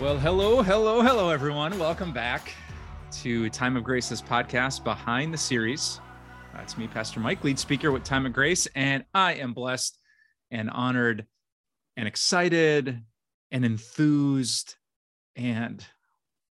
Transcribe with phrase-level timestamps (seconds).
[0.00, 1.78] Well, hello, hello, hello, everyone.
[1.78, 2.54] Welcome back
[3.20, 6.00] to Time of Grace's podcast, Behind the Series.
[6.54, 9.98] That's me, Pastor Mike, lead speaker with Time of Grace, and I am blessed
[10.50, 11.26] and honored
[11.98, 13.02] and excited
[13.50, 14.76] and enthused.
[15.36, 15.84] And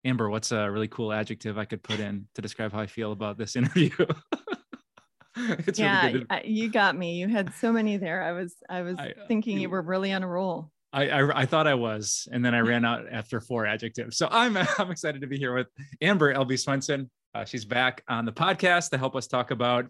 [0.04, 3.10] Amber, what's a really cool adjective I could put in to describe how I feel
[3.10, 3.90] about this interview?
[5.36, 7.16] it's yeah, really you got me.
[7.16, 8.22] You had so many there.
[8.22, 10.70] I was, I was I, uh, thinking you were really on a roll.
[10.92, 14.16] I, I, I thought I was, and then I ran out after four adjectives.
[14.16, 15.68] So I'm I'm excited to be here with
[16.00, 17.10] Amber Albee Swenson.
[17.34, 19.86] Uh, she's back on the podcast to help us talk about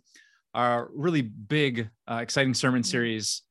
[0.54, 2.90] our really big, uh, exciting sermon mm-hmm.
[2.90, 3.42] series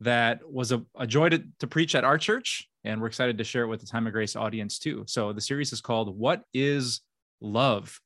[0.00, 3.44] that was a, a joy to, to preach at our church, and we're excited to
[3.44, 5.04] share it with the Time of Grace audience too.
[5.06, 7.00] So the series is called "What Is
[7.40, 8.00] Love,"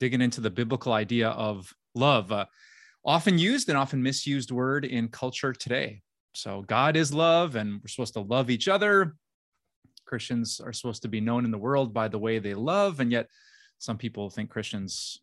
[0.00, 2.44] digging into the biblical idea of love, uh,
[3.04, 6.02] often used and often misused word in culture today.
[6.34, 9.16] So God is love, and we're supposed to love each other.
[10.06, 13.12] Christians are supposed to be known in the world by the way they love, and
[13.12, 13.28] yet
[13.78, 15.20] some people think Christians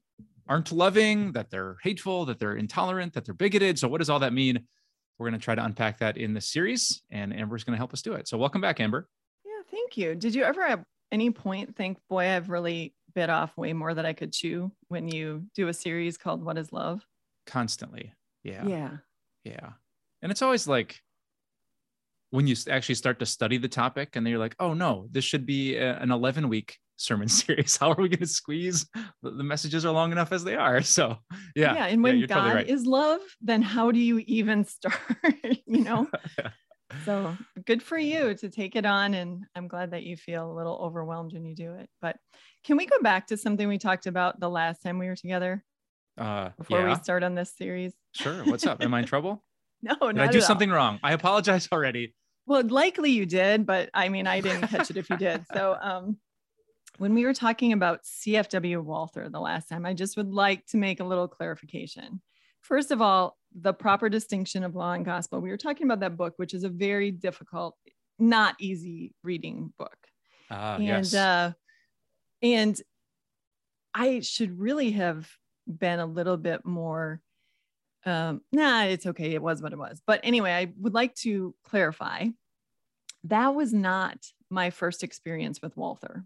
[0.47, 3.77] aren't loving, that they're hateful, that they're intolerant, that they're bigoted.
[3.77, 4.65] So, what does all that mean?
[5.17, 7.93] We're going to try to unpack that in this series, and Amber's going to help
[7.93, 8.27] us do it.
[8.27, 9.07] So, welcome back, Amber.
[9.45, 10.15] Yeah, thank you.
[10.15, 14.05] Did you ever at any point think, boy, I've really bit off way more that
[14.05, 17.03] I could chew when you do a series called What is Love?
[17.45, 18.13] Constantly.
[18.43, 18.65] Yeah.
[18.65, 18.91] Yeah.
[19.43, 19.69] Yeah
[20.22, 21.00] and it's always like
[22.31, 25.23] when you actually start to study the topic and then you're like oh no this
[25.23, 27.77] should be a, an 11 week sermon series.
[27.77, 28.86] How are we going to squeeze
[29.23, 30.82] the messages are long enough as they are?
[30.82, 31.17] So
[31.55, 31.76] yeah.
[31.76, 32.67] Yeah and when yeah, god totally right.
[32.67, 34.99] is love then how do you even start
[35.43, 36.08] you know?
[37.05, 40.55] So good for you to take it on and i'm glad that you feel a
[40.55, 41.88] little overwhelmed when you do it.
[42.02, 42.17] But
[42.64, 45.64] can we go back to something we talked about the last time we were together?
[46.17, 46.89] Uh before yeah.
[46.89, 47.93] we start on this series?
[48.16, 48.82] Sure what's up?
[48.82, 49.43] Am i in trouble
[50.02, 50.76] No, did I do something all.
[50.76, 51.00] wrong?
[51.04, 52.14] I apologize already.
[52.45, 55.45] Well, likely you did, but I mean, I didn't catch it if you did.
[55.54, 56.17] So, um,
[56.98, 60.78] when we were talking about CFW Walther the last time, I just would like to
[60.78, 62.22] make a little clarification.
[62.62, 65.40] First of all, the proper distinction of law and gospel.
[65.40, 67.78] We were talking about that book, which is a very difficult,
[68.17, 69.96] not easy reading book.
[70.52, 71.14] Uh, and yes.
[71.14, 71.54] uh,
[72.42, 72.80] and
[73.94, 75.30] I should really have
[75.67, 77.22] been a little bit more
[78.05, 79.33] um, nah, it's okay.
[79.33, 80.02] It was what it was.
[80.05, 82.27] But anyway, I would like to clarify
[83.26, 84.17] that was not
[84.49, 86.26] my first experience with Walther.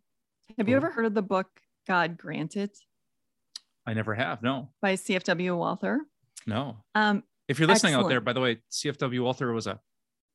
[0.58, 1.48] Have you ever heard of the book
[1.88, 2.78] God Grant It?
[3.86, 4.42] I never have.
[4.44, 4.70] No.
[4.82, 6.02] By CFW Walther?
[6.46, 6.78] No.
[6.96, 8.06] Um, if you're listening excellent.
[8.06, 9.80] out there, by the way, CFW Walther was a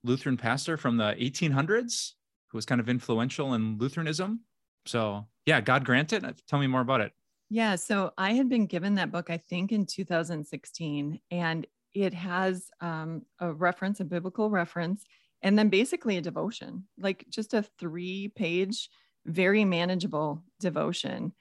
[0.05, 2.13] Lutheran pastor from the 1800s
[2.49, 4.41] who was kind of influential in Lutheranism.
[4.87, 6.43] So, yeah, God grant it.
[6.49, 7.13] Tell me more about it.
[7.51, 7.77] Yeah.
[7.77, 13.23] So I had been given that book, I think, in 2016, and it has um,
[13.41, 15.05] a reference, a biblical reference,
[15.43, 18.91] and then basically a devotion, like just a three page,
[19.25, 21.33] very manageable devotion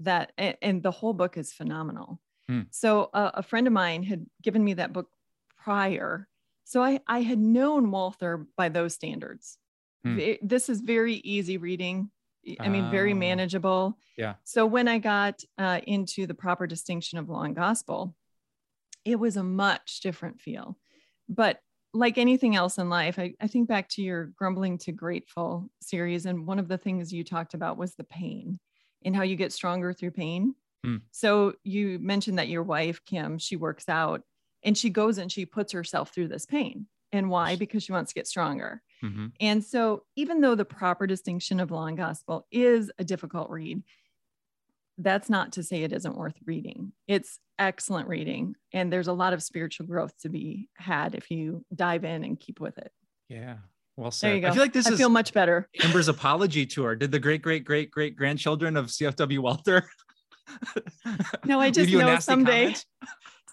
[0.00, 2.20] that, and the whole book is phenomenal.
[2.48, 2.62] Hmm.
[2.70, 5.08] So uh, a friend of mine had given me that book
[5.62, 6.28] prior.
[6.64, 9.58] So I, I had known Walther by those standards.
[10.04, 10.18] Hmm.
[10.42, 12.10] This is very easy reading.
[12.60, 13.16] I mean, very oh.
[13.16, 13.98] manageable.
[14.16, 14.34] Yeah.
[14.44, 18.14] So when I got uh, into the proper distinction of law and gospel,
[19.04, 20.76] it was a much different feel.
[21.28, 21.60] But
[21.94, 26.26] like anything else in life, I, I think back to your Grumbling to Grateful series.
[26.26, 28.58] And one of the things you talked about was the pain
[29.04, 30.54] and how you get stronger through pain.
[30.84, 31.02] Mm.
[31.10, 34.22] So you mentioned that your wife, Kim, she works out
[34.64, 36.86] and she goes and she puts herself through this pain.
[37.12, 37.56] And why?
[37.56, 38.80] Because she wants to get stronger.
[39.02, 39.26] Mm-hmm.
[39.40, 43.82] And so, even though the proper distinction of law and gospel is a difficult read,
[44.98, 46.92] that's not to say it isn't worth reading.
[47.08, 48.54] It's excellent reading.
[48.72, 52.38] And there's a lot of spiritual growth to be had if you dive in and
[52.38, 52.92] keep with it.
[53.28, 53.56] Yeah.
[53.96, 54.28] Well said.
[54.28, 54.48] There you go.
[54.48, 55.68] I feel like this I is feel much better.
[55.82, 56.96] Amber's apology tour.
[56.96, 59.88] Did the great, great, great, great grandchildren of CFW Walther?
[61.44, 62.74] no, I just know someday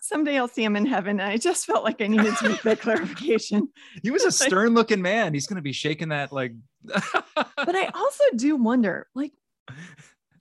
[0.09, 1.21] someday I'll see him in heaven.
[1.21, 3.69] I just felt like I needed to make that clarification.
[4.03, 5.33] He was a stern looking man.
[5.33, 6.53] He's going to be shaking that like.
[6.83, 9.33] but I also do wonder, like,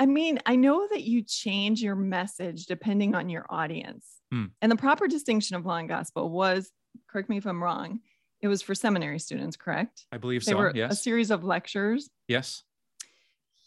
[0.00, 4.06] I mean, I know that you change your message depending on your audience.
[4.32, 4.46] Hmm.
[4.62, 6.70] And the proper distinction of law and gospel was,
[7.08, 8.00] correct me if I'm wrong,
[8.40, 10.06] it was for seminary students, correct?
[10.12, 10.58] I believe They so.
[10.58, 12.10] were a series of lectures.
[12.26, 12.62] yes.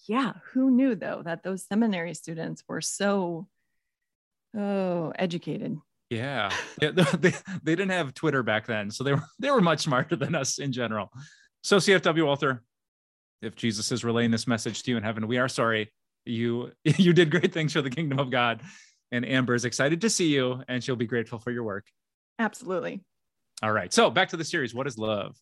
[0.07, 3.47] Yeah, who knew though that those seminary students were so
[4.57, 5.77] oh educated.
[6.11, 6.51] Yeah.
[6.81, 10.15] Yeah, they, they didn't have Twitter back then, so they were they were much smarter
[10.15, 11.09] than us in general.
[11.63, 12.63] So CFW Walther,
[13.41, 15.91] if Jesus is relaying this message to you in heaven, we are sorry.
[16.25, 18.61] You you did great things for the kingdom of God.
[19.13, 21.87] And Amber is excited to see you, and she'll be grateful for your work.
[22.39, 23.03] Absolutely.
[23.63, 23.91] All right.
[23.91, 24.73] So back to the series.
[24.73, 25.37] What is love?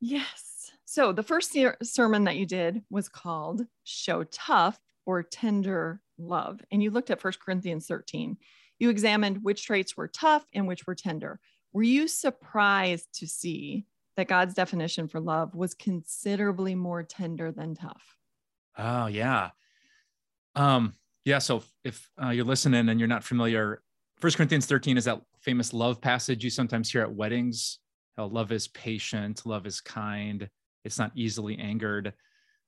[0.00, 0.70] Yes.
[0.86, 6.60] So the first ser- sermon that you did was called Show Tough or Tender Love.
[6.72, 8.38] And you looked at First Corinthians 13.
[8.80, 11.38] You examined which traits were tough and which were tender.
[11.72, 13.84] Were you surprised to see
[14.16, 18.16] that God's definition for love was considerably more tender than tough?
[18.76, 19.50] Oh yeah.
[20.56, 20.94] Um,
[21.24, 21.38] yeah.
[21.38, 23.82] So if uh, you're listening and you're not familiar,
[24.18, 27.78] First Corinthians 13 is that famous love passage you sometimes hear at weddings.
[28.16, 30.48] How love is patient, love is kind,
[30.84, 32.12] it's not easily angered.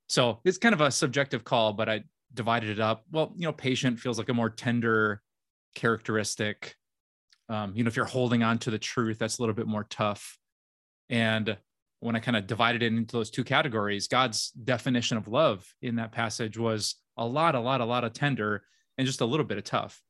[0.08, 2.04] So it's kind of a subjective call, but I
[2.34, 3.04] divided it up.
[3.10, 5.22] Well, you know, patient feels like a more tender
[5.74, 6.76] characteristic.
[7.48, 9.84] Um, you know, if you're holding on to the truth, that's a little bit more
[9.84, 10.38] tough.
[11.10, 11.56] And
[12.00, 15.96] when I kind of divided it into those two categories, God's definition of love in
[15.96, 18.64] that passage was a lot, a lot, a lot of tender
[18.98, 20.02] and just a little bit of tough.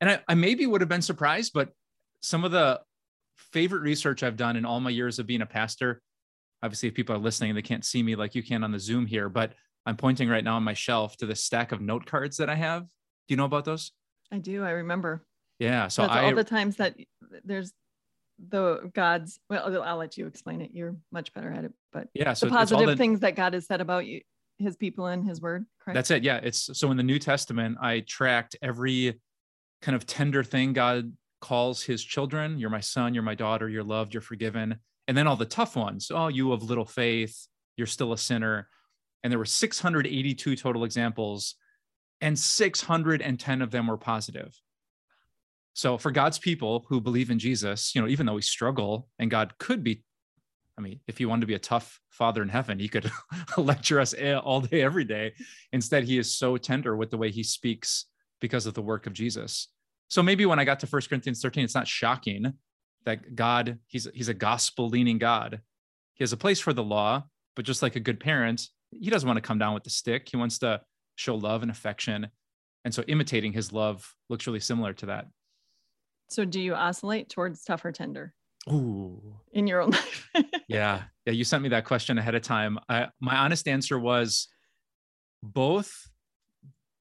[0.00, 1.70] And I, I maybe would have been surprised, but
[2.20, 2.80] some of the
[3.36, 6.02] favorite research I've done in all my years of being a pastor,
[6.62, 9.06] obviously, if people are listening, they can't see me like you can on the Zoom
[9.06, 9.54] here, but
[9.86, 12.54] I'm pointing right now on my shelf to the stack of note cards that I
[12.54, 12.82] have.
[12.82, 12.88] Do
[13.28, 13.92] you know about those?
[14.34, 14.64] I do.
[14.64, 15.24] I remember.
[15.60, 15.86] Yeah.
[15.88, 16.96] So That's I, all the times that
[17.44, 17.72] there's
[18.48, 20.72] the God's, well, I'll- let you explain it.
[20.72, 22.32] You're much better at it, but yeah.
[22.32, 24.22] So the positive the- things that God has said about you,
[24.58, 25.94] his people and his word, correct?
[25.94, 26.24] That's it.
[26.24, 26.40] Yeah.
[26.42, 29.20] It's so in the New Testament, I tracked every
[29.82, 32.58] kind of tender thing God calls his children.
[32.58, 34.78] You're my son, you're my daughter, you're loved, you're forgiven.
[35.06, 36.10] And then all the tough ones.
[36.12, 37.46] Oh, you of little faith,
[37.76, 38.68] you're still a sinner.
[39.22, 41.54] And there were 682 total examples,
[42.24, 44.58] and 610 of them were positive.
[45.74, 49.30] So for God's people who believe in Jesus, you know, even though we struggle and
[49.30, 50.02] God could be
[50.76, 53.08] I mean, if he wanted to be a tough father in heaven, he could
[53.56, 54.12] lecture us
[54.42, 55.34] all day, every day.
[55.72, 58.06] Instead, he is so tender with the way he speaks
[58.40, 59.68] because of the work of Jesus.
[60.08, 62.54] So maybe when I got to 1 Corinthians 13, it's not shocking
[63.04, 65.60] that God, he's, he's a gospel leaning God.
[66.14, 67.22] He has a place for the law,
[67.54, 70.28] but just like a good parent, he doesn't want to come down with the stick.
[70.28, 70.80] He wants to
[71.16, 72.28] show love and affection.
[72.84, 75.26] And so imitating his love looks really similar to that.
[76.28, 78.34] So do you oscillate towards tough or tender
[78.70, 80.28] Ooh, in your own life?
[80.68, 84.48] yeah yeah you sent me that question ahead of time I, my honest answer was
[85.42, 86.08] both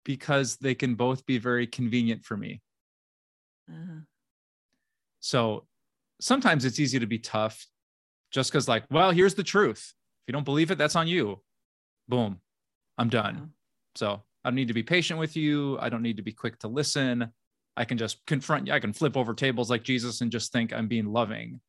[0.03, 2.61] because they can both be very convenient for me
[3.69, 4.01] Uh-huh.
[5.21, 5.65] so
[6.19, 7.65] sometimes it's easy to be tough
[8.31, 11.41] just because like well here's the truth if you don't believe it that's on you
[12.09, 12.41] boom
[12.97, 13.51] i'm done.
[13.95, 15.77] So i don't need to be patient with you.
[15.79, 17.31] I don't need to be quick to listen.
[17.75, 20.73] I can just confront you i can flip over tables like jesus and just think
[20.73, 21.59] i'm being loving.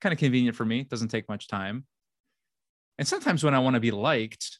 [0.00, 0.84] Kind of convenient for me.
[0.84, 1.84] Doesn't take much time.
[2.98, 4.58] And sometimes when i want to be liked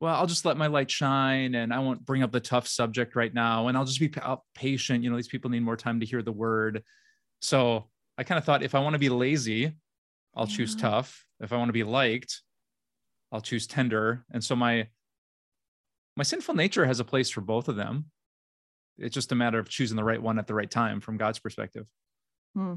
[0.00, 3.14] well i'll just let my light shine and i won't bring up the tough subject
[3.14, 3.68] right now.
[3.68, 4.12] And i'll just be
[4.54, 5.04] patient.
[5.04, 6.82] You know these people need more time to hear the word.
[7.40, 9.72] So i kind of thought if i want to be lazy
[10.34, 10.82] i'll choose Yeah.
[10.82, 11.24] tough.
[11.40, 12.40] If i want to be liked
[13.30, 14.24] i'll choose tender.
[14.32, 14.88] And so my
[16.16, 18.10] my sinful nature has a place for both of them
[18.98, 21.38] it's just a matter of choosing the right one at the right time from god's
[21.38, 21.86] perspective
[22.54, 22.74] hmm.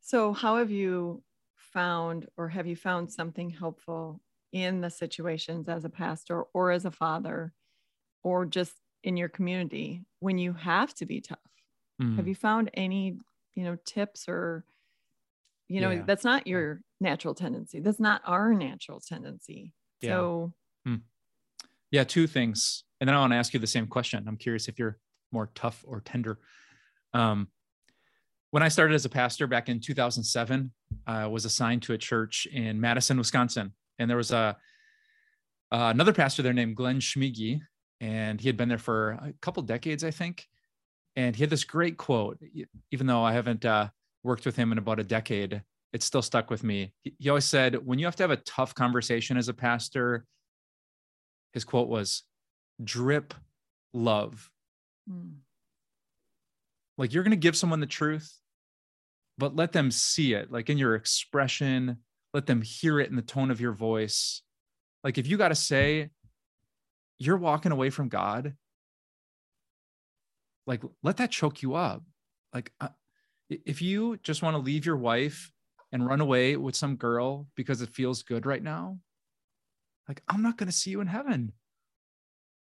[0.00, 1.22] So how have you
[1.56, 4.20] found or have you found something helpful
[4.52, 7.52] in the situations as a pastor or as a father
[8.22, 11.38] or just in your community when you have to be tough?
[12.02, 12.16] Mm.
[12.16, 13.18] Have you found any,
[13.54, 14.64] you know, tips or
[15.68, 16.02] you know, Yeah.
[16.02, 17.80] that's not your natural tendency.
[17.80, 19.74] That's not our natural tendency.
[20.00, 20.10] Yeah.
[20.10, 20.52] So
[21.90, 22.84] Yeah, two things.
[23.00, 24.24] And then I want to ask you the same question.
[24.26, 24.98] I'm curious if you're
[25.32, 26.38] more tough or tender.
[27.12, 27.48] Um,
[28.50, 30.72] when I started as a pastor back in 2007,
[31.06, 33.72] I was assigned to a church in Madison, Wisconsin.
[33.98, 34.56] And there was a
[35.72, 37.60] uh, another pastor there named Glenn Schmiege,
[38.00, 40.46] and he had been there for a couple decades, I think.
[41.16, 42.38] And he had this great quote,
[42.92, 43.88] even though I haven't uh,
[44.22, 45.62] worked with him in about a decade,
[45.92, 46.92] it still stuck with me.
[47.02, 50.26] He always said, when you have to have a tough conversation as a pastor,
[51.54, 52.24] his quote was
[52.82, 53.32] drip
[53.94, 54.50] love.
[55.10, 55.36] Mm,
[56.98, 58.38] like you're going to give someone the truth
[59.36, 61.98] but let them see it like in your expression
[62.32, 64.42] let them hear it in the tone of your voice.
[65.04, 66.10] Like if you got to say
[67.18, 68.54] you're walking away from god
[70.66, 72.02] like let that choke you up.
[72.52, 72.88] Like uh,
[73.50, 75.52] if you just want to leave your wife
[75.92, 78.98] and run away with some girl because it feels good right now
[80.08, 81.52] like i'm not going to see you in heaven.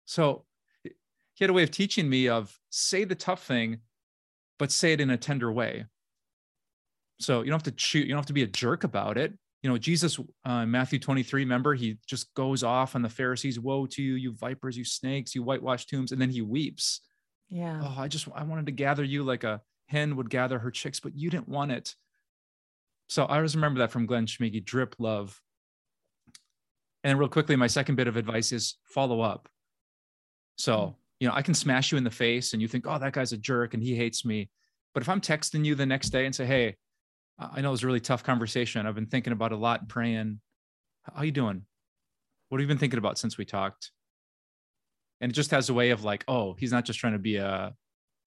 [0.05, 0.45] So
[0.83, 3.79] he had a way of teaching me of say the tough thing
[4.57, 5.85] but say it in a tender way.
[7.19, 9.33] So you don't have to shoot you don't have to be a jerk about it.
[9.63, 13.85] You know jesus uh, matthew 23 remember he just goes off on the pharisees woe
[13.87, 17.01] to you you vipers you snakes you whitewashed tombs and then he weeps.
[17.49, 17.81] Yeah.
[17.83, 20.99] Oh i just i wanted to gather you like a hen would gather her chicks
[20.99, 21.95] but you didn't want it.
[23.09, 25.41] So i always remember that from glenn schmiege drip love
[27.07, 29.49] and real quickly my second bit of advice is follow up
[30.57, 30.95] so mm.
[31.19, 33.33] you know i can smash you in the face and you think oh that guy's
[33.33, 34.49] a jerk and he hates me
[34.93, 36.75] but if i'm texting you the next day and say hey
[37.39, 38.85] I know it was a really tough conversation.
[38.85, 40.39] I've been thinking about a lot, and praying.
[41.03, 41.63] How are you doing?
[42.49, 43.91] What have you been thinking about since we talked?
[45.21, 47.37] And it just has a way of like, oh, he's not just trying to be
[47.37, 47.73] a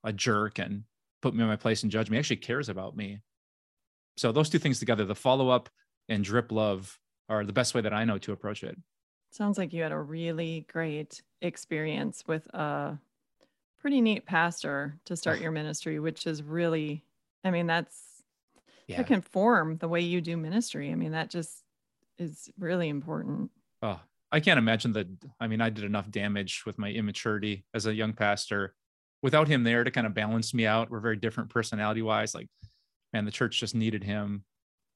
[0.03, 0.85] a jerk and
[1.21, 2.17] put me in my place and judge me.
[2.17, 3.21] He actually cares about me.
[4.17, 5.69] So those two things together, the follow up
[6.09, 6.97] and drip love,
[7.31, 8.77] are the best way that I know to approach it.
[9.31, 12.99] Sounds like you had a really great experience with a
[13.81, 17.05] pretty neat pastor to start your ministry, which is really,
[17.45, 18.25] I mean, that's
[18.89, 18.99] yeah.
[18.99, 20.91] that can form the way you do ministry.
[20.91, 21.63] I mean, that just
[22.19, 23.51] is really important.
[23.83, 24.01] Oh,
[24.33, 25.07] I can't imagine that.
[25.41, 28.75] I mean, I did enough damage with my immaturity as a young pastor.
[29.23, 32.35] Without him there to kind of balance me out, we're very different personality wise.
[32.35, 32.49] Like,
[33.13, 34.45] man, the church just needed him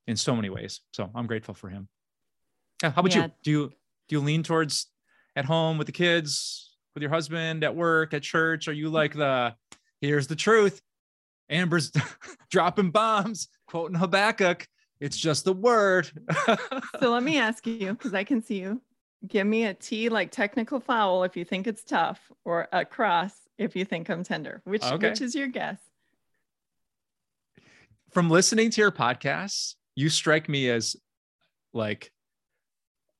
[0.07, 0.81] in so many ways.
[0.93, 1.89] So I'm grateful for him.
[2.85, 3.23] Yeah, how about yeah.
[3.25, 3.33] you?
[3.43, 3.73] Do you
[4.09, 4.89] do you lean towards
[5.37, 8.69] at home with the kids, with your husband, at work, at church?
[8.69, 8.95] Are you mm-hmm.
[8.95, 9.55] like the
[10.03, 10.83] here's the truth?
[11.49, 11.91] Amber's
[12.51, 14.69] dropping bombs, quoting Habakkuk.
[15.01, 16.11] It's just the word.
[17.01, 18.83] so let me ask you, because I can see you.
[19.27, 23.33] Give me a T like technical foul if you think it's tough, or a cross
[23.57, 24.61] if you think I'm tender.
[24.65, 25.09] Which okay.
[25.09, 25.79] which is your guess?
[28.13, 30.97] From listening to your podcasts, you strike me as
[31.73, 32.13] like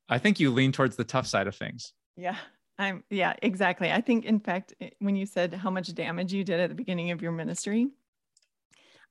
[0.09, 1.93] I think you lean towards the tough side of things.
[2.15, 2.37] Yeah.
[2.77, 3.91] I'm yeah, exactly.
[3.91, 7.11] I think in fact when you said how much damage you did at the beginning
[7.11, 7.87] of your ministry,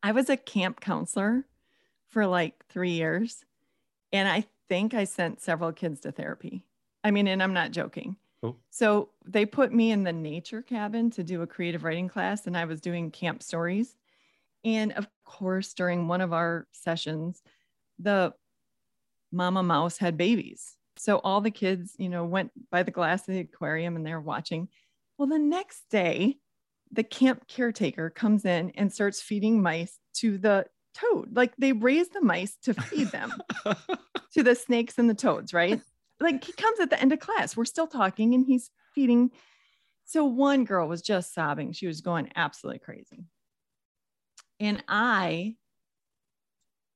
[0.03, 1.47] I was a camp counselor
[2.09, 3.45] for like three years.
[4.13, 6.63] And I think I sent several kids to therapy.
[7.03, 8.17] I mean, and I'm not joking.
[8.43, 8.57] Oh.
[8.71, 12.57] So they put me in the nature cabin to do a creative writing class, and
[12.57, 13.97] I was doing camp stories.
[14.65, 17.43] And of course, during one of our sessions,
[17.99, 18.35] the
[19.33, 20.77] mama mouse had babies.
[20.97, 24.21] So all the kids, you know, went by the glass of the aquarium and they're
[24.21, 24.69] watching.
[25.19, 26.39] Well, the next day,
[26.93, 31.37] the camp caretaker comes in and starts feeding mice to the toad.
[31.37, 33.33] Like they raise the mice to feed them
[34.33, 35.81] to the snakes and the toads, right?
[36.21, 37.57] Like he comes at the end of class.
[37.57, 39.31] We're still talking and he's feeding.
[40.05, 41.73] So one girl was just sobbing.
[41.73, 43.25] She was going absolutely crazy.
[44.61, 45.57] And I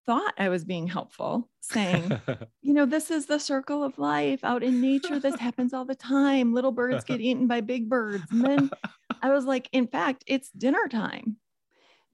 [0.08, 2.18] thought I was being helpful, saying,
[2.62, 5.20] you know, this is the circle of life out in nature.
[5.20, 6.54] This happens all the time.
[6.54, 8.24] Little birds get eaten by big birds.
[8.30, 8.70] And then
[9.22, 11.36] I was like, in fact, it's dinner time.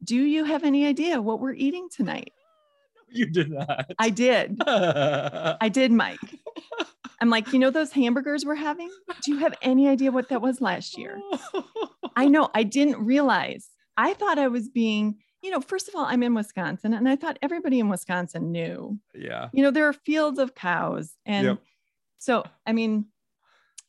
[0.02, 2.32] Do you have any idea what we're eating tonight?
[3.10, 3.92] You did not.
[3.96, 4.60] I did.
[4.66, 6.18] I did, Mike.
[7.20, 8.90] I'm like, you know, those hamburgers we're having?
[9.22, 11.20] Do you have any idea what that was last year?
[12.16, 12.50] I know.
[12.54, 13.70] I didn't realize.
[13.96, 17.16] I thought I was being, you know, first of all, I'm in Wisconsin and I
[17.16, 18.98] thought everybody in Wisconsin knew.
[19.14, 19.50] Yeah.
[19.52, 21.12] You know, there are fields of cows.
[21.26, 21.58] And yep.
[22.16, 23.04] so, I mean,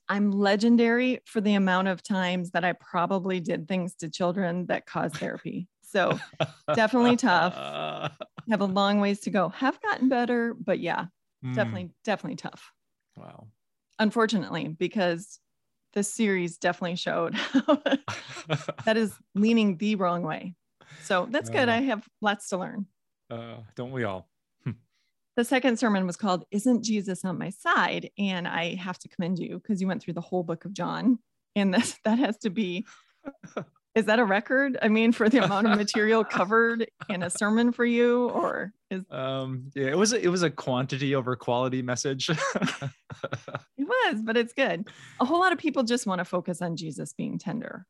[0.09, 4.85] I'm legendary for the amount of times that I probably did things to children that
[4.85, 5.69] caused therapy.
[5.81, 6.19] So
[6.75, 7.55] definitely tough.
[8.49, 9.47] Have a long ways to go.
[9.47, 11.05] Have gotten better, but yeah,
[11.43, 11.55] mm.
[11.55, 12.73] definitely, definitely tough.
[13.15, 13.47] Wow.
[13.97, 15.39] Unfortunately, because
[15.93, 17.33] the series definitely showed
[18.85, 20.53] that is leaning the wrong way.
[21.03, 21.69] So that's good.
[21.69, 22.85] Uh, I have lots to learn.
[23.29, 24.27] Uh, don't we all?
[25.35, 28.09] the second sermon was called Isn't Jesus on My Side?
[28.17, 31.19] And I have to commend you because you went through the whole book of John.
[31.55, 32.85] And this, that has to be,
[33.95, 34.77] is that a record?
[34.81, 39.01] I mean, for the amount of material covered in a sermon for you or is
[39.09, 42.29] um yeah, it was it was a quantity over quality message.
[42.29, 42.89] it
[43.77, 44.87] was, but it's good.
[45.19, 47.85] A whole lot of people just want to focus on Jesus being tender.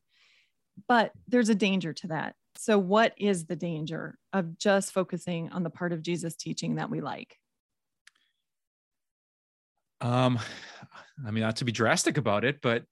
[0.87, 5.63] But there's a danger to that so, what is the danger of just focusing on
[5.63, 7.37] the part of Jesus teaching that we like?
[10.01, 10.39] Um,
[11.25, 12.83] I mean, not to be drastic about it, but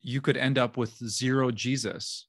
[0.00, 2.26] you could end up with zero Jesus.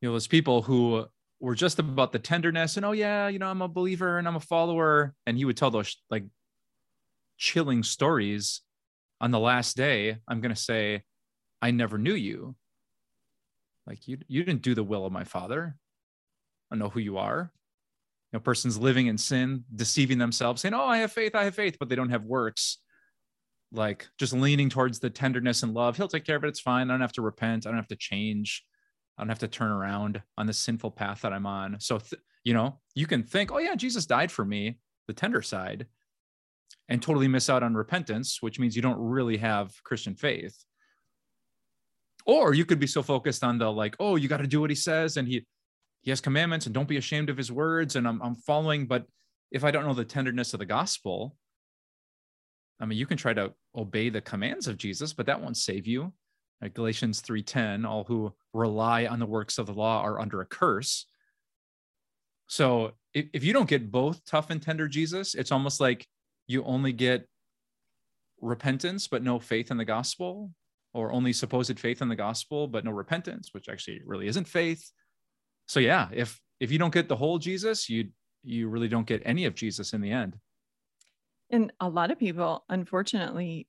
[0.00, 1.06] You know, those people who
[1.40, 4.36] were just about the tenderness and, oh, yeah, you know, I'm a believer and I'm
[4.36, 5.14] a follower.
[5.26, 6.24] And he would tell those like
[7.36, 8.62] chilling stories
[9.20, 10.18] on the last day.
[10.26, 11.02] I'm going to say,
[11.60, 12.56] I never knew you.
[13.86, 15.76] Like you, you didn't do the will of my father.
[16.70, 17.52] I know who you are.
[18.32, 21.54] You know, person's living in sin, deceiving themselves, saying, Oh, I have faith, I have
[21.54, 22.78] faith, but they don't have works.
[23.72, 25.96] Like just leaning towards the tenderness and love.
[25.96, 26.48] He'll take care of it.
[26.48, 26.90] It's fine.
[26.90, 27.66] I don't have to repent.
[27.66, 28.64] I don't have to change.
[29.16, 31.76] I don't have to turn around on the sinful path that I'm on.
[31.80, 35.42] So, th- you know, you can think, oh, yeah, Jesus died for me, the tender
[35.42, 35.86] side,
[36.88, 40.64] and totally miss out on repentance, which means you don't really have Christian faith.
[42.24, 44.70] Or you could be so focused on the like, oh, you got to do what
[44.70, 45.44] he says, and he
[46.02, 48.86] he has commandments, and don't be ashamed of his words, and I'm I'm following.
[48.86, 49.06] But
[49.50, 51.36] if I don't know the tenderness of the gospel,
[52.80, 55.86] I mean, you can try to obey the commands of Jesus, but that won't save
[55.86, 56.12] you.
[56.60, 60.46] Like Galatians 3:10, all who rely on the works of the law are under a
[60.46, 61.06] curse.
[62.46, 66.06] So if, if you don't get both tough and tender Jesus, it's almost like
[66.46, 67.26] you only get
[68.40, 70.50] repentance but no faith in the gospel,
[70.94, 74.90] or only supposed faith in the gospel but no repentance, which actually really isn't faith.
[75.66, 78.08] So yeah, if if you don't get the whole Jesus, you
[78.42, 80.36] you really don't get any of Jesus in the end.
[81.50, 83.68] And a lot of people, unfortunately,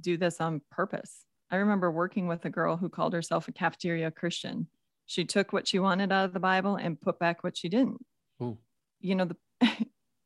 [0.00, 1.24] do this on purpose.
[1.50, 4.68] I remember working with a girl who called herself a cafeteria Christian.
[5.06, 8.04] She took what she wanted out of the Bible and put back what she didn't.
[8.42, 8.58] Ooh.
[9.00, 9.36] You know, the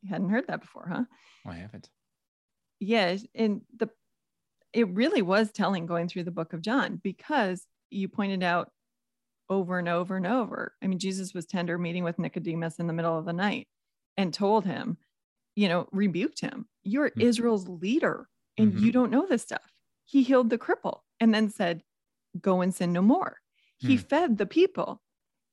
[0.03, 1.05] you hadn't heard that before, huh?
[1.47, 1.89] Oh, I haven't.
[2.81, 3.89] Yes, and the
[4.75, 8.71] it really was telling going through the book of John because you pointed out
[9.49, 10.75] over and over and over.
[10.83, 13.69] I mean, Jesus was tender meeting with Nicodemus in the middle of the night
[14.17, 14.99] and told him,
[15.55, 16.67] you know, rebuked him.
[16.83, 17.21] You're mm-hmm.
[17.21, 18.29] Israel's leader
[18.59, 18.85] and mm-hmm.
[18.85, 19.73] you don't know this stuff.
[20.05, 21.83] He healed the cripple and then said,
[22.41, 23.39] Go and sin no more.
[23.81, 23.89] Hmm.
[23.89, 25.01] He fed the people.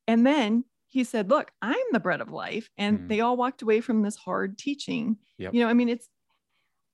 [0.08, 2.70] And then he said, Look, I'm the bread of life.
[2.78, 3.08] And hmm.
[3.08, 5.18] they all walked away from this hard teaching.
[5.38, 5.54] Yep.
[5.54, 6.10] You know, I mean, it's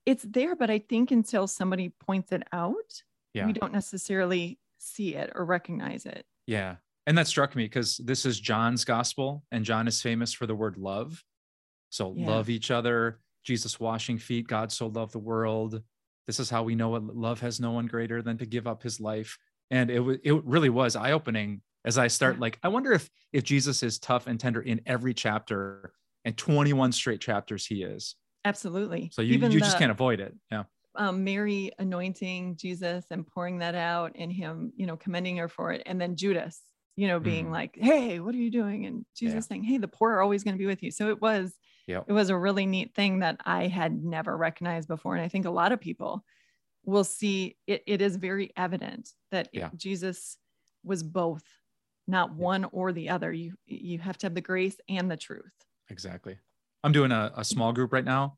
[0.08, 3.46] it's there, but I think until somebody points it out, yeah.
[3.46, 6.26] we don't necessarily see it or recognize it.
[6.46, 6.78] Yeah.
[7.06, 10.56] And that struck me because this is John's gospel, and John is famous for the
[10.56, 11.22] word love.
[11.90, 12.26] So yeah.
[12.26, 15.82] love each other, Jesus washing feet, God so loved the world.
[16.26, 18.84] This is how we know what love has no one greater than to give up
[18.84, 19.38] his life.
[19.72, 23.44] And it was it really was eye-opening as I start like, I wonder if if
[23.44, 25.92] Jesus is tough and tender in every chapter
[26.24, 28.16] and 21 straight chapters he is.
[28.48, 29.10] Absolutely.
[29.14, 30.36] So you, Even you the, just can't avoid it.
[30.52, 30.64] Yeah.
[30.96, 35.72] Um, Mary anointing Jesus and pouring that out and him, you know, commending her for
[35.72, 35.84] it.
[35.86, 36.60] And then Judas,
[36.96, 37.52] you know, being mm.
[37.52, 38.86] like, Hey, what are you doing?
[38.86, 39.40] And Jesus yeah.
[39.42, 40.92] saying, Hey, the poor are always going to be with you.
[40.92, 41.54] So it was
[41.88, 42.06] Yep.
[42.08, 45.16] It was a really neat thing that I had never recognized before.
[45.16, 46.24] And I think a lot of people
[46.86, 49.70] will see it, it is very evident that yeah.
[49.76, 50.38] Jesus
[50.84, 51.44] was both,
[52.08, 53.32] not one or the other.
[53.32, 55.54] You you have to have the grace and the truth.
[55.90, 56.38] Exactly.
[56.84, 58.38] I'm doing a, a small group right now.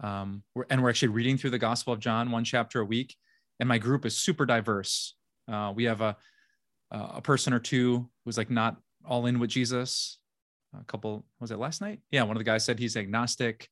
[0.00, 3.16] Um, we're, and we're actually reading through the Gospel of John, one chapter a week.
[3.58, 5.14] And my group is super diverse.
[5.50, 6.16] Uh, we have a
[6.90, 10.18] a person or two who's like not all in with Jesus
[10.78, 13.68] a couple was it last night yeah one of the guys said he's agnostic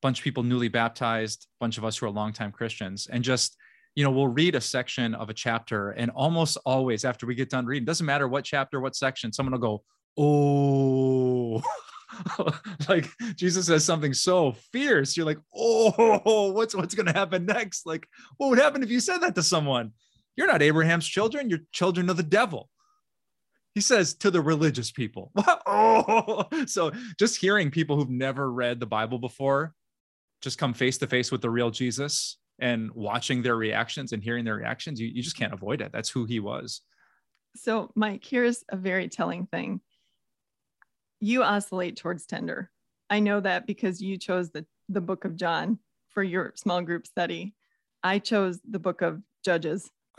[0.00, 3.56] bunch of people newly baptized bunch of us who are longtime christians and just
[3.94, 7.50] you know we'll read a section of a chapter and almost always after we get
[7.50, 9.82] done reading doesn't matter what chapter what section someone will go
[10.16, 11.62] oh
[12.88, 18.06] like jesus says something so fierce you're like oh what's what's to happen next like
[18.36, 19.92] what would happen if you said that to someone
[20.36, 22.68] you're not abraham's children you're children of the devil
[23.74, 25.32] he says to the religious people.
[25.66, 29.74] oh, so just hearing people who've never read the Bible before
[30.42, 34.44] just come face to face with the real Jesus and watching their reactions and hearing
[34.44, 35.90] their reactions, you, you just can't avoid it.
[35.92, 36.82] That's who he was.
[37.56, 39.80] So, Mike, here's a very telling thing.
[41.24, 42.68] You oscillate towards tender.
[43.08, 47.06] I know that because you chose the, the book of John for your small group
[47.06, 47.54] study.
[48.02, 49.88] I chose the book of Judges.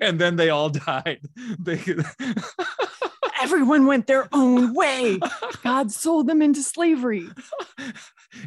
[0.00, 1.22] and then they all died.
[1.58, 1.82] They...
[3.42, 5.18] Everyone went their own way.
[5.64, 7.26] God sold them into slavery.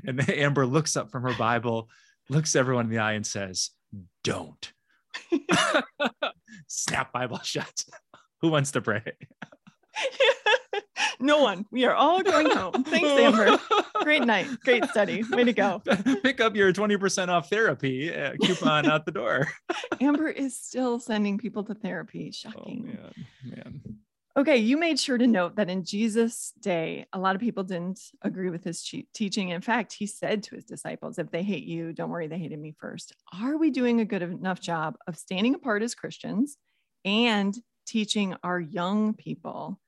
[0.07, 1.89] And Amber looks up from her Bible,
[2.29, 3.71] looks everyone in the eye, and says,
[4.23, 4.71] Don't.
[6.67, 7.83] Snap Bible shut.
[8.41, 9.03] Who wants to pray?
[11.19, 11.65] no one.
[11.71, 12.83] We are all going home.
[12.83, 13.57] Thanks, Amber.
[14.01, 14.47] Great night.
[14.65, 15.23] Great study.
[15.29, 15.81] Way to go.
[16.23, 19.47] Pick up your 20% off therapy uh, coupon out the door.
[20.01, 22.31] Amber is still sending people to therapy.
[22.31, 22.97] Shocking.
[23.01, 23.11] Oh,
[23.45, 23.81] man.
[23.81, 23.81] man.
[24.35, 27.99] Okay, you made sure to note that in Jesus' day, a lot of people didn't
[28.23, 29.49] agree with his teaching.
[29.49, 32.59] In fact, he said to his disciples, If they hate you, don't worry, they hated
[32.59, 33.13] me first.
[33.39, 36.57] Are we doing a good enough job of standing apart as Christians
[37.05, 39.79] and teaching our young people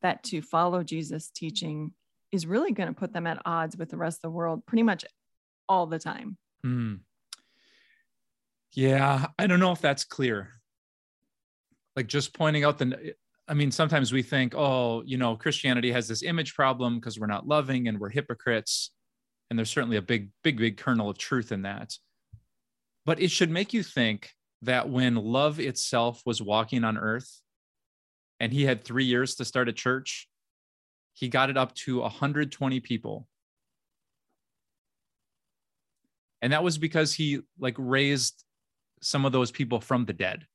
[0.00, 1.92] that to follow Jesus' teaching
[2.32, 4.82] is really going to put them at odds with the rest of the world pretty
[4.82, 5.04] much
[5.68, 6.36] all the time.
[6.66, 7.00] Mm,
[8.72, 10.48] Yeah, I don't know if that's clear.
[11.94, 13.14] Like just pointing out the
[13.52, 17.26] I mean, sometimes we think, oh, you know, Christianity has this image problem because we're
[17.26, 18.92] not loving and we're hypocrites.
[19.50, 21.92] And there's certainly a big, big, big kernel of truth in that.
[23.04, 24.30] But it should make you think
[24.62, 27.42] that when love itself was walking on earth
[28.40, 30.30] and he had three years to start a church,
[31.12, 33.28] he got it up to 120 people.
[36.40, 38.44] And that was because he like raised
[39.02, 40.46] some of those people from the dead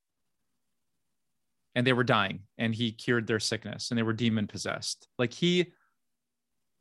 [1.78, 5.32] and they were dying and he cured their sickness and they were demon possessed like
[5.32, 5.72] he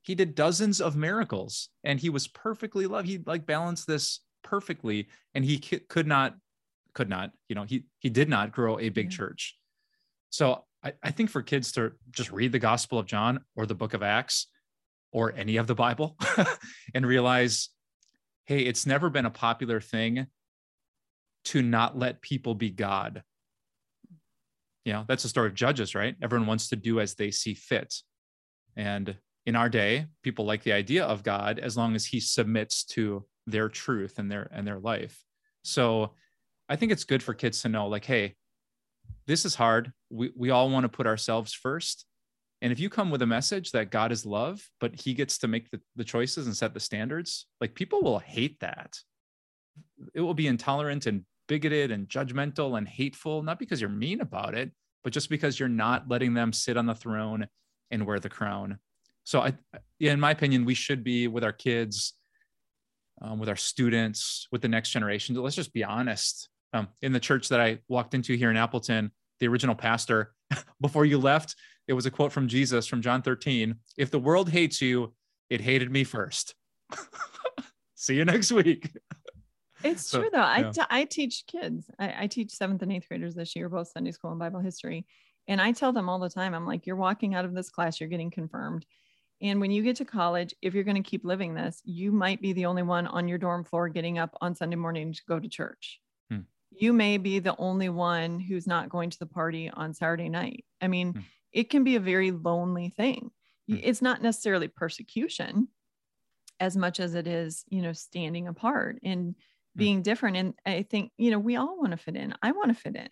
[0.00, 3.06] he did dozens of miracles and he was perfectly loved.
[3.06, 6.36] He like balanced this perfectly and he could not
[6.94, 9.16] could not you know he he did not grow a big yeah.
[9.16, 9.58] church.
[10.30, 13.74] So I, I think for kids to just read the gospel of john or the
[13.74, 14.46] book of acts
[15.12, 16.16] or any of the bible
[16.94, 17.70] and realize
[18.44, 20.26] hey it's never been a popular thing
[21.46, 23.22] to not let people be god
[24.86, 26.14] you know that's the story of judges right?
[26.22, 27.92] Everyone wants to do as they see fit.
[28.76, 32.84] And in our day people like the idea of god as long as he submits
[32.84, 35.22] to their truth and their and their life.
[35.62, 36.14] So
[36.68, 38.34] i think it's good for kids to know like hey
[39.26, 39.92] this is hard.
[40.10, 42.06] We, we all want to put ourselves first.
[42.62, 45.48] And if you come with a message that god is love but he gets to
[45.48, 48.96] make the, the choices and set the standards like people will hate that.
[50.14, 54.54] It will be intolerant and bigoted and judgmental and hateful, not because you're mean about
[54.54, 54.70] it,
[55.04, 57.46] but just because you're not letting them sit on the throne
[57.90, 58.78] and wear the crown.
[59.24, 59.54] So, I,
[60.00, 62.14] in my opinion, we should be with our kids,
[63.20, 65.34] um, with our students, with the next generation.
[65.34, 66.48] Let's just be honest.
[66.72, 70.32] Um, in the church that I walked into here in Appleton, the original pastor,
[70.80, 71.54] before you left,
[71.88, 75.14] it was a quote from Jesus from John 13 If the world hates you,
[75.50, 76.54] it hated me first.
[77.94, 78.90] See you next week.
[79.92, 80.40] It's so, true though.
[80.40, 81.90] I, t- I teach kids.
[81.98, 85.06] I, I teach seventh and eighth graders this year, both Sunday school and Bible history.
[85.48, 88.00] And I tell them all the time, I'm like, you're walking out of this class,
[88.00, 88.84] you're getting confirmed.
[89.40, 92.40] And when you get to college, if you're going to keep living this, you might
[92.40, 95.38] be the only one on your dorm floor getting up on Sunday morning to go
[95.38, 96.00] to church.
[96.30, 96.40] Hmm.
[96.70, 100.64] You may be the only one who's not going to the party on Saturday night.
[100.80, 101.20] I mean, hmm.
[101.52, 103.30] it can be a very lonely thing.
[103.68, 103.76] Hmm.
[103.82, 105.68] It's not necessarily persecution
[106.58, 108.98] as much as it is, you know, standing apart.
[109.04, 109.36] And.
[109.76, 110.36] Being different.
[110.36, 112.34] And I think, you know, we all want to fit in.
[112.42, 113.08] I want to fit in.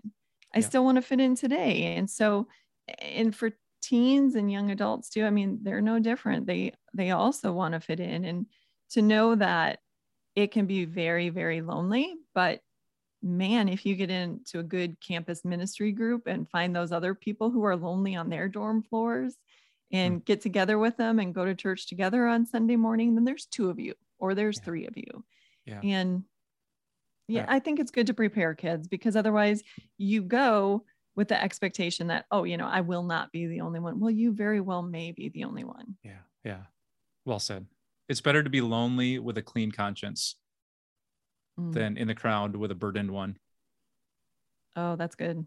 [0.54, 0.66] I yeah.
[0.66, 1.94] still want to fit in today.
[1.96, 2.48] And so,
[3.00, 3.50] and for
[3.82, 6.46] teens and young adults too, I mean, they're no different.
[6.46, 8.46] They, they also want to fit in and
[8.90, 9.80] to know that
[10.34, 12.60] it can be very, very lonely, but
[13.22, 17.50] man, if you get into a good campus ministry group and find those other people
[17.50, 19.34] who are lonely on their dorm floors
[19.90, 20.24] and mm.
[20.24, 23.70] get together with them and go to church together on Sunday morning, then there's two
[23.70, 24.64] of you or there's yeah.
[24.64, 25.24] three of you.
[25.64, 25.80] Yeah.
[25.82, 26.24] And
[27.28, 29.62] yeah, I think it's good to prepare kids because otherwise
[29.96, 30.84] you go
[31.16, 34.00] with the expectation that, oh, you know, I will not be the only one.
[34.00, 35.96] Well, you very well may be the only one.
[36.02, 36.22] Yeah.
[36.44, 36.62] Yeah.
[37.24, 37.66] Well said.
[38.08, 40.36] It's better to be lonely with a clean conscience
[41.58, 41.72] mm.
[41.72, 43.38] than in the crowd with a burdened one.
[44.76, 45.46] Oh, that's good.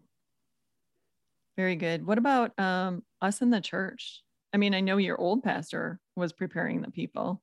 [1.56, 2.06] Very good.
[2.06, 4.22] What about um, us in the church?
[4.52, 7.42] I mean, I know your old pastor was preparing the people,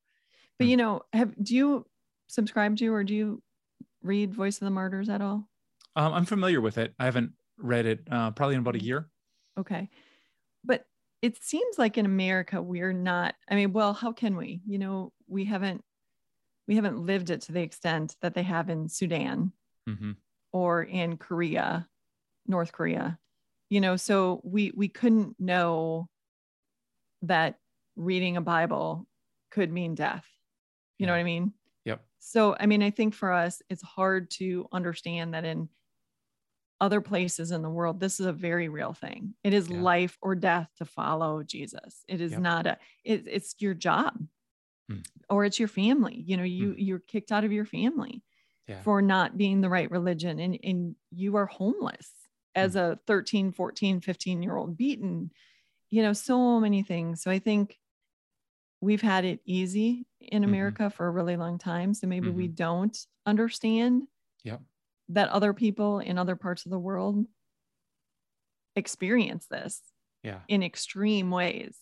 [0.57, 0.71] but mm.
[0.71, 1.85] you know, have do you
[2.27, 3.43] subscribe to or do you
[4.05, 5.47] read Voice of the Martyrs at all?
[5.95, 6.93] Um, I'm familiar with it.
[6.99, 9.09] I haven't read it uh, probably in about a year.
[9.57, 9.89] Okay.
[10.63, 10.85] But
[11.21, 14.61] it seems like in America, we're not, I mean, well, how can we?
[14.67, 15.83] You know, we haven't
[16.67, 19.51] we haven't lived it to the extent that they have in Sudan
[19.87, 20.13] mm-hmm.
[20.51, 21.87] or in Korea,
[22.47, 23.19] North Korea.
[23.69, 26.09] You know, so we we couldn't know
[27.21, 27.59] that
[27.95, 29.07] reading a Bible
[29.51, 30.25] could mean death.
[30.97, 31.07] You yeah.
[31.07, 31.53] know what I mean?
[32.27, 35.69] So, I mean, I think for us, it's hard to understand that in
[36.81, 39.35] other places in the world, this is a very real thing.
[39.43, 39.79] It is yeah.
[39.79, 42.03] life or death to follow Jesus.
[42.07, 42.41] It is yep.
[42.41, 44.19] not a, it, it's your job
[44.89, 45.01] hmm.
[45.29, 46.23] or it's your family.
[46.25, 46.79] You know, you, hmm.
[46.79, 48.23] you're kicked out of your family
[48.67, 48.81] yeah.
[48.81, 52.11] for not being the right religion and, and you are homeless
[52.55, 52.79] as hmm.
[52.79, 55.29] a 13, 14, 15 year old beaten,
[55.91, 57.21] you know, so many things.
[57.21, 57.77] So I think
[58.81, 60.49] we've had it easy in mm-hmm.
[60.49, 60.95] America mm-hmm.
[60.95, 61.93] for a really long time.
[61.93, 62.37] So maybe mm-hmm.
[62.37, 64.03] we don't understand
[64.43, 64.61] yep.
[65.09, 67.25] that other people in other parts of the world
[68.75, 69.81] experience this
[70.23, 70.39] yeah.
[70.47, 71.77] in extreme ways.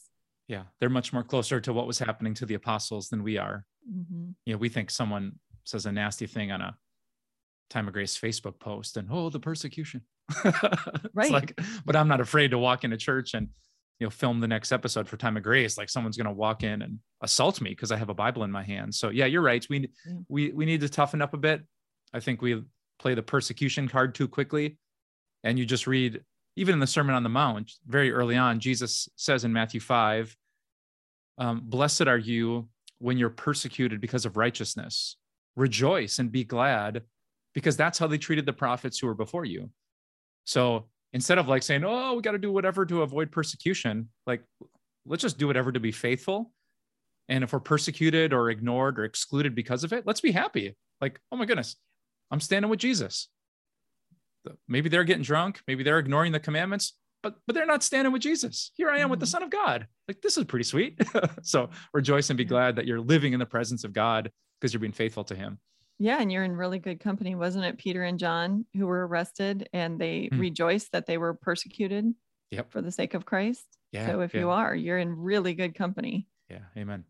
[0.48, 0.64] Yeah.
[0.80, 3.66] They're much more closer to what was happening to the apostles than we are.
[3.90, 4.32] Mm-hmm.
[4.46, 6.76] You know, we think someone says a nasty thing on a
[7.70, 10.02] time of grace Facebook post and, oh, the persecution.
[11.14, 11.32] right.
[11.32, 13.50] like, but I'm not afraid to walk into church and
[14.04, 16.62] you know film the next episode for time of grace like someone's going to walk
[16.62, 18.94] in and assault me because i have a bible in my hand.
[18.94, 19.66] So yeah you're right.
[19.70, 19.89] We
[20.28, 21.62] we we need to toughen up a bit.
[22.13, 22.62] I think we
[23.00, 24.78] play the persecution card too quickly.
[25.46, 26.22] And you just read
[26.58, 30.36] even in the sermon on the mount very early on jesus says in matthew 5
[31.38, 35.18] um, blessed are you when you're persecuted because of righteousness.
[35.56, 37.02] Rejoice and be glad
[37.54, 39.70] because that's how they treated the prophets who were before you.
[40.46, 44.43] So instead of like saying oh we got to do whatever to avoid persecution like
[45.06, 46.52] let's just do whatever to be faithful.
[47.30, 50.76] And if we're persecuted or ignored or excluded because of it let's be happy.
[51.02, 51.76] Like oh my goodness
[52.32, 53.30] i'm standing with jesus.
[54.67, 58.21] Maybe they're getting drunk maybe they're ignoring the commandments but but they're not standing with
[58.21, 58.71] jesus.
[58.76, 59.32] Here i am with the mm-hmm.
[59.32, 59.88] son of god.
[60.08, 60.99] Like this is pretty sweet.
[61.43, 64.80] So rejoice and be glad that you're living in the presence of god because you're
[64.80, 65.60] being faithful to him
[66.04, 67.78] yeah, and you're in really good company, wasn't it?
[67.78, 70.39] Peter and John, who were arrested, and they mm.
[70.39, 72.13] rejoiced that they were persecuted
[72.52, 72.72] yep.
[72.72, 73.66] for the sake of Christ.
[73.94, 74.08] Yeah.
[74.08, 74.39] So if yeah.
[74.42, 76.28] you are, you're in really good company.
[76.50, 76.60] Yeah.
[76.78, 77.06] Amen.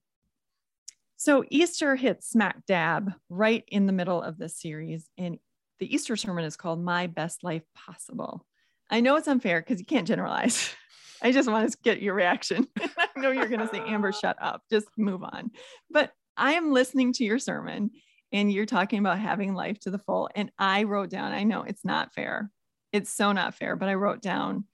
[1.17, 5.39] So Easter hits smack dab right in the middle of this series, and
[5.79, 8.45] the Easter sermon is called "My Best Life Possible."
[8.91, 10.69] I know it's unfair because you can't generalize.
[11.23, 12.67] I just want to get your reaction.
[12.79, 14.62] I know you're going to say, Amber, shut up.
[14.69, 15.51] Just move on.
[15.89, 17.91] But I am listening to your sermon
[18.34, 20.28] and you're talking about having life to the full.
[20.36, 22.50] And I wrote down, I know it's not fair.
[22.91, 24.65] It's so not fair, but I wrote down,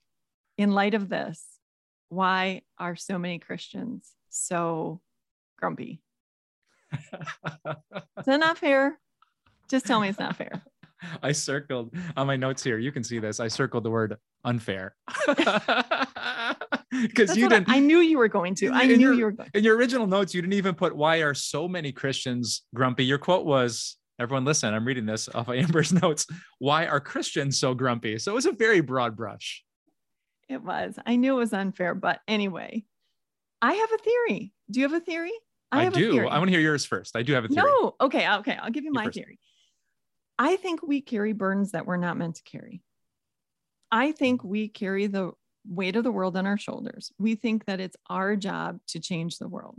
[0.57, 1.45] in light of this,
[2.07, 5.01] why are so many Christians so
[5.57, 6.01] grumpy?
[6.93, 8.97] Is that not fair?
[9.69, 10.63] Just tell me it's not fair.
[11.21, 12.77] I circled on my notes here.
[12.77, 13.39] You can see this.
[13.39, 14.95] I circled the word unfair.
[17.01, 17.69] because you didn't.
[17.69, 18.71] I, I, knew you were going to.
[18.71, 19.49] I knew your, you were going.
[19.53, 23.05] In your original notes, you didn't even put why are so many Christians grumpy.
[23.05, 24.73] Your quote was, "Everyone, listen.
[24.73, 26.25] I'm reading this off of Amber's notes.
[26.57, 29.63] Why are Christians so grumpy?" So it was a very broad brush.
[30.47, 30.97] It was.
[31.05, 32.85] I knew it was unfair, but anyway,
[33.61, 34.51] I have a theory.
[34.71, 35.33] Do you have a theory?
[35.71, 36.27] I, I do.
[36.27, 37.15] I want to hear yours first.
[37.15, 37.67] I do have a theory.
[37.67, 37.95] No.
[38.01, 38.27] Okay.
[38.27, 38.57] Okay.
[38.59, 39.15] I'll give you, you my first.
[39.15, 39.39] theory.
[40.39, 42.81] I think we carry burdens that we're not meant to carry.
[43.91, 45.33] I think we carry the
[45.69, 47.11] weight of the world on our shoulders.
[47.19, 49.77] We think that it's our job to change the world.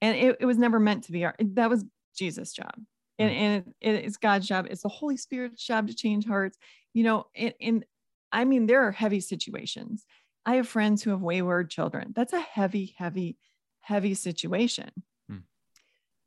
[0.00, 1.84] And it, it was never meant to be our, that was
[2.16, 2.74] Jesus' job.
[3.18, 3.34] And, mm.
[3.34, 4.66] and it, it's God's job.
[4.68, 6.58] It's the Holy Spirit's job to change hearts.
[6.92, 7.84] You know, and, and
[8.30, 10.04] I mean, there are heavy situations.
[10.44, 12.12] I have friends who have wayward children.
[12.14, 13.38] That's a heavy, heavy,
[13.80, 14.90] heavy situation.
[15.28, 15.38] Hmm.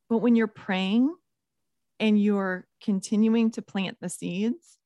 [0.10, 1.14] But when you're praying
[2.00, 4.78] and you're continuing to plant the seeds,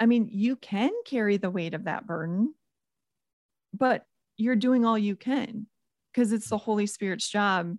[0.00, 2.54] I mean, you can carry the weight of that burden
[3.72, 4.04] but
[4.36, 5.66] you're doing all you can
[6.12, 7.76] because it's the Holy Spirit's job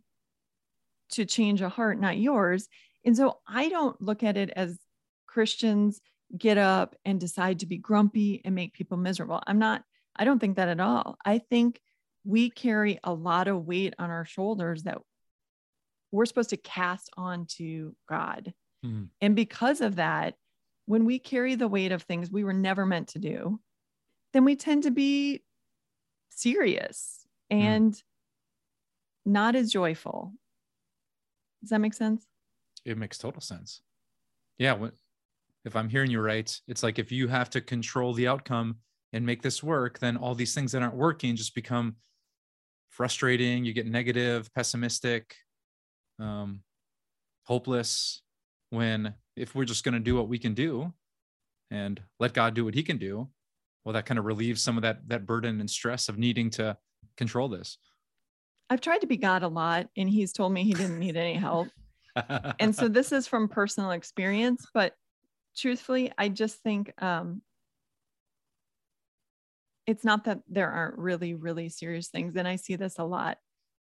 [1.12, 2.67] to change a heart, not yours.
[3.06, 4.79] And so I don't look at it as
[5.27, 6.01] Christians
[6.36, 9.41] get up and decide to be grumpy and make people miserable.
[9.45, 9.84] I'm not,
[10.15, 11.17] I don't think that at all.
[11.23, 11.79] I think
[12.23, 14.99] we carry a lot of weight on our shoulders that
[16.12, 18.53] we're supposed to cast onto God.
[18.86, 19.10] Mm.
[19.21, 20.36] And because of that,
[20.86, 23.60] when we carry the weight of things we were never meant to do,
[24.34, 25.41] then we tend to be
[26.36, 27.58] serious hmm.
[27.58, 28.02] and mm.
[29.26, 30.34] not as joyful.
[31.62, 32.26] Does that make sense?
[32.86, 33.82] It makes total sense.
[34.58, 34.89] Yeah.
[35.65, 38.78] If I'm hearing you right, it's like if you have to control the outcome
[39.13, 41.96] and make this work, then all these things that aren't working just become
[42.89, 43.63] frustrating.
[43.63, 45.36] You get negative, pessimistic,
[46.19, 46.62] um,
[47.43, 48.22] hopeless.
[48.72, 50.91] When if we're just going to do what we can do
[51.69, 53.30] and let God do what he can do,
[53.84, 56.78] well that kind of relieves some of that that burden and stress of needing to
[57.17, 57.78] control this.
[58.69, 61.36] I've tried to be god a lot and he's told me he didn't need any
[61.36, 61.69] help.
[62.60, 64.93] And so this is from personal experience but
[65.58, 67.41] truthfully i just think um,
[69.88, 73.39] it's not that there aren't really really serious things and i see this a lot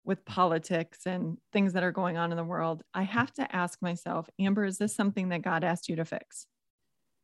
[0.10, 2.82] with politics and things that are going on in the world.
[2.94, 6.48] I have to ask myself amber is this something that god asked you to fix?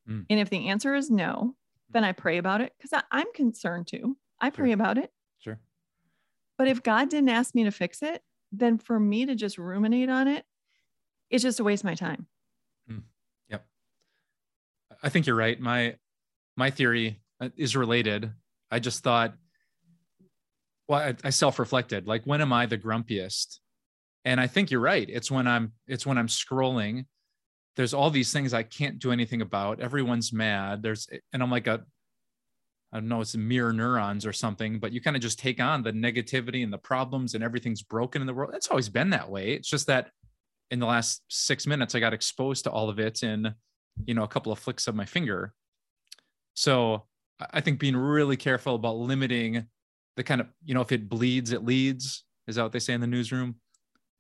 [0.08, 0.26] Mm.
[0.30, 1.56] and if the answer is no
[1.96, 4.18] then I pray about it because I'm concerned too.
[4.42, 4.74] I pray sure.
[4.74, 5.12] about it.
[5.40, 5.58] Sure.
[6.58, 10.10] But if God didn't ask me to fix it, then for me to just ruminate
[10.10, 10.44] on it,
[11.30, 12.28] it's just a waste of my time.
[12.92, 13.04] Mm.
[13.50, 13.66] Yep.
[15.02, 15.58] I think you're right.
[15.58, 15.96] My
[16.58, 18.30] my theory uh, is related.
[18.70, 19.34] I just thought,
[20.90, 22.08] well, I, I self-reflected.
[22.08, 23.60] Like, when am I the grumpiest?
[24.26, 25.10] And I think you're right.
[25.10, 27.06] It's when I'm it's when I'm scrolling
[27.76, 29.80] there's all these things I can't do anything about.
[29.80, 30.82] Everyone's mad.
[30.82, 31.84] There's, and I'm like a,
[32.94, 35.84] I don't know, it's mirror neurons or something, but you kind of just take on
[35.84, 38.52] the negativity and the problems and everything's broken in the world.
[38.54, 39.52] It's always been that way.
[39.52, 40.12] It's just that
[40.72, 43.54] in the last six minutes, I got exposed to all of it in,
[44.06, 45.54] you know, a couple of flicks of my finger.
[46.54, 47.04] So
[47.52, 49.66] I think being really careful about limiting
[50.16, 52.24] the kind of, you know, if it bleeds, it leads.
[52.48, 53.56] Is that what they say in the newsroom?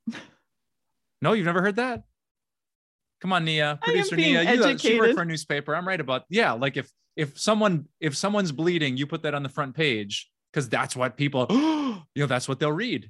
[1.22, 2.04] no, you've never heard that?
[3.21, 4.43] Come on, Nia, producer Nia.
[4.43, 5.75] You uh, she worked for a newspaper.
[5.75, 6.51] I'm right about yeah.
[6.51, 10.69] Like if if someone if someone's bleeding, you put that on the front page because
[10.69, 13.10] that's what people you know that's what they'll read.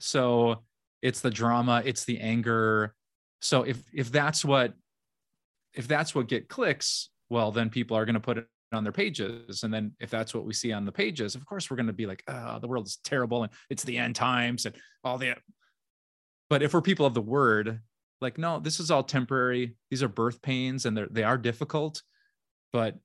[0.00, 0.62] So
[1.02, 2.94] it's the drama, it's the anger.
[3.40, 4.74] So if if that's what
[5.74, 8.92] if that's what get clicks, well then people are going to put it on their
[8.92, 11.86] pages and then if that's what we see on the pages of course we're going
[11.86, 15.18] to be like oh the world is terrible and it's the end times and all
[15.18, 15.34] the
[16.50, 17.80] but if we're people of the word
[18.20, 19.76] like no this is all temporary.
[19.90, 22.02] These are birth pains and they're they are difficult
[22.72, 22.96] but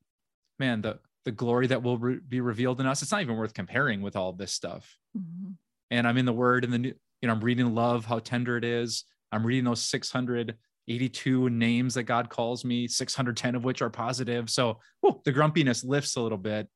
[0.59, 3.53] man the the glory that will re- be revealed in us it's not even worth
[3.53, 4.97] comparing with all this stuff.
[5.17, 5.55] Mhm.
[5.91, 8.57] and i'm in the word and the new you know i'm reading love how tender
[8.57, 9.03] it is.
[9.33, 14.49] I'm reading those 682 names that god calls me 610 of which are positive.
[14.49, 16.67] So whew, the grumpiness lifts a little bit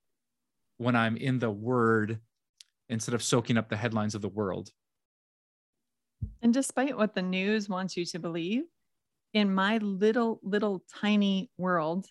[0.77, 2.19] when i'm in the word
[2.89, 4.69] instead of soaking up the headlines of the world
[6.41, 8.63] And despite what the news wants you to believe,
[9.33, 12.07] in my little, little tiny world,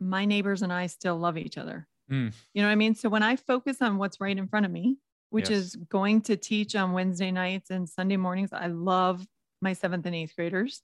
[0.00, 1.86] my neighbors and I still love each other.
[2.10, 2.32] Mm.
[2.52, 2.94] You know what I mean?
[2.94, 4.98] So when I focus on what's right in front of me,
[5.30, 5.58] which Yes.
[5.58, 9.26] is going to teach on Wednesday nights and Sunday mornings, I love
[9.60, 10.82] my seventh and eighth graders.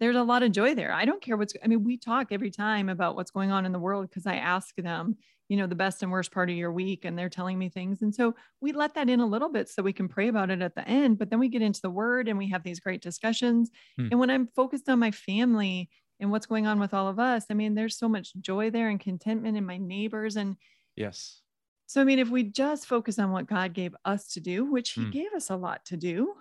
[0.00, 0.92] There's a lot of joy there.
[0.92, 3.72] I don't care what's, I mean, we talk every time about what's going on in
[3.72, 5.16] the world because I ask them,
[5.48, 8.00] you know, the best and worst part of your week, and they're telling me things.
[8.02, 10.62] And so we let that in a little bit so we can pray about it
[10.62, 13.02] at the end, but then we get into the word and we have these great
[13.02, 13.70] discussions.
[13.98, 14.08] Hmm.
[14.10, 17.46] And when I'm focused on my family and what's going on with all of us,
[17.50, 20.36] I mean, there's so much joy there and contentment in my neighbors.
[20.36, 20.56] And
[20.96, 21.42] yes
[21.86, 24.90] so, I mean, if we just focus on what God gave us to do, which
[24.90, 25.10] He Hmm.
[25.10, 26.34] gave us a lot to do.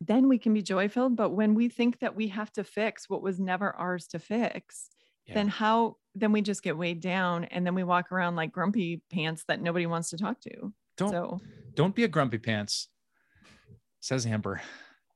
[0.00, 1.16] Then we can be joy filled.
[1.16, 4.88] But when we think that we have to fix what was never ours to fix,
[5.26, 5.34] Yeah.
[5.34, 9.02] then how, then we just get weighed down and then we walk around like grumpy
[9.12, 10.72] pants that nobody wants to talk to.
[10.96, 11.40] don't So,
[11.74, 12.88] don't be a grumpy pants
[14.00, 14.60] says amber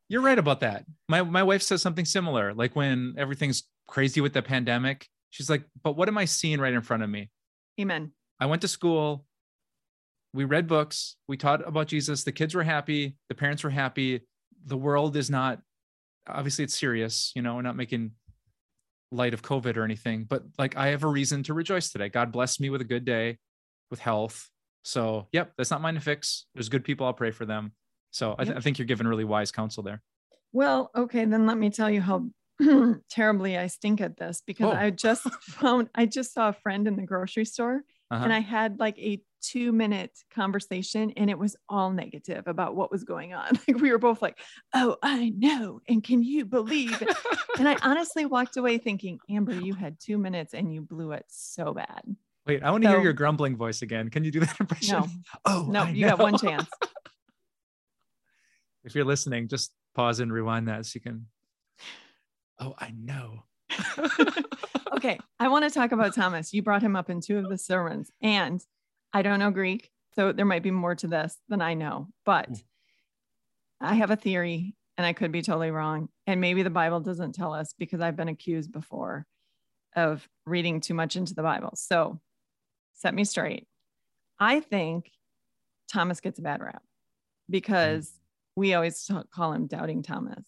[0.09, 4.33] you're right about that my my wife says something similar like when everything's crazy with
[4.33, 7.31] the pandemic she's like but what am i seeing right in front of me
[7.81, 8.13] amen.
[8.41, 9.25] i went to school
[10.35, 14.21] we read books we taught about jesus the kids were happy the parents were happy
[14.67, 15.61] the world is not
[16.29, 18.13] obviously it's serious you know we're not making
[19.11, 22.33] light of covid or anything but like i have a reason to rejoice today god
[22.33, 23.39] blessed me with a good day
[23.91, 24.49] with health
[24.85, 27.73] so yep that's not mine to fix there's good people i'll pray for them
[28.11, 28.57] so I, th- Yep.
[28.57, 30.03] I think you're giving really wise counsel there
[30.53, 32.29] Well, okay, then let me tell you how
[33.11, 34.77] terribly I stink at this because Oh.
[34.77, 38.23] I just found I just saw a friend in the grocery store uh-huh.
[38.25, 42.91] and I had like a two minute conversation and it was all negative about what
[42.91, 43.51] was going on.
[43.69, 44.39] Like we were both like,
[44.75, 45.81] oh, I know.
[45.89, 47.03] And can you believe?
[47.59, 51.27] And I honestly walked away thinking, Amber, you had two minutes and you blew it
[51.29, 52.01] so bad.
[52.47, 55.07] wait i want to hear your grumbling voice again can you do that impression No,
[55.45, 56.67] oh no, I you got one chance.
[58.85, 61.27] if you're listening just pause and rewind that so you can
[62.59, 63.45] oh i know
[64.97, 66.53] okay, I want to talk about Thomas.
[66.53, 68.63] You brought him up in two of the sermons, and
[69.13, 72.51] I don't know Greek, so there might be more to this than I know, but
[72.51, 72.63] Mm.
[73.81, 76.09] I have a theory, and I could be totally wrong.
[76.27, 79.27] And maybe the Bible doesn't tell us because I've been accused before
[79.97, 81.73] of reading too much into the Bible.
[81.75, 82.21] So
[82.95, 83.67] set me straight.
[84.39, 85.11] I think
[85.93, 86.83] Thomas gets a bad rap
[87.51, 88.13] because
[88.57, 90.45] we always call him Doubting Thomas.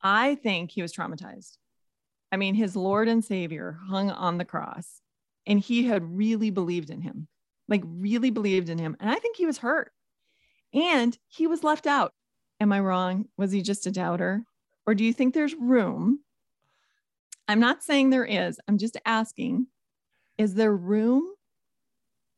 [0.00, 1.58] I think he was traumatized.
[2.32, 5.02] I mean, his Lord and Savior hung on the cross
[5.46, 7.28] and he had really believed in him,
[7.68, 8.96] like really believed in him.
[9.00, 9.92] And I think he was hurt
[10.74, 12.12] and he was left out.
[12.60, 13.26] Am I wrong?
[13.36, 14.44] Was he just a doubter?
[14.86, 16.20] Or do you think there's room?
[17.48, 19.66] I'm not saying there is, I'm just asking
[20.38, 21.24] is there room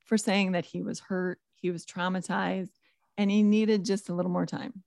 [0.05, 2.73] for saying that he was hurt, he was traumatized,
[3.17, 4.83] and he needed just a little more time?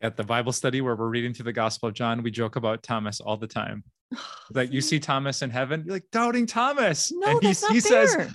[0.00, 2.82] At the bible study where we're reading through the gospel of john we joke about
[2.82, 3.82] thomas all the time
[4.54, 7.72] like you see thomas in heaven you're like doubting thomas no, and he, that's not
[7.72, 8.06] he fair.
[8.08, 8.30] says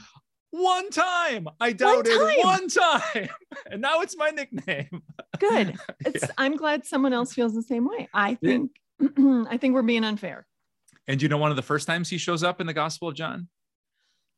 [0.52, 2.38] one time i doubted time.
[2.39, 3.30] one time
[3.71, 5.01] and now it's my nickname
[5.39, 6.30] good it's, Yeah.
[6.38, 8.49] i'm glad someone else feels the same way i Yeah.
[8.59, 8.72] think
[9.49, 10.45] i think we're being unfair
[11.07, 13.16] and you know one of the first times he shows up in the gospel of
[13.16, 13.47] john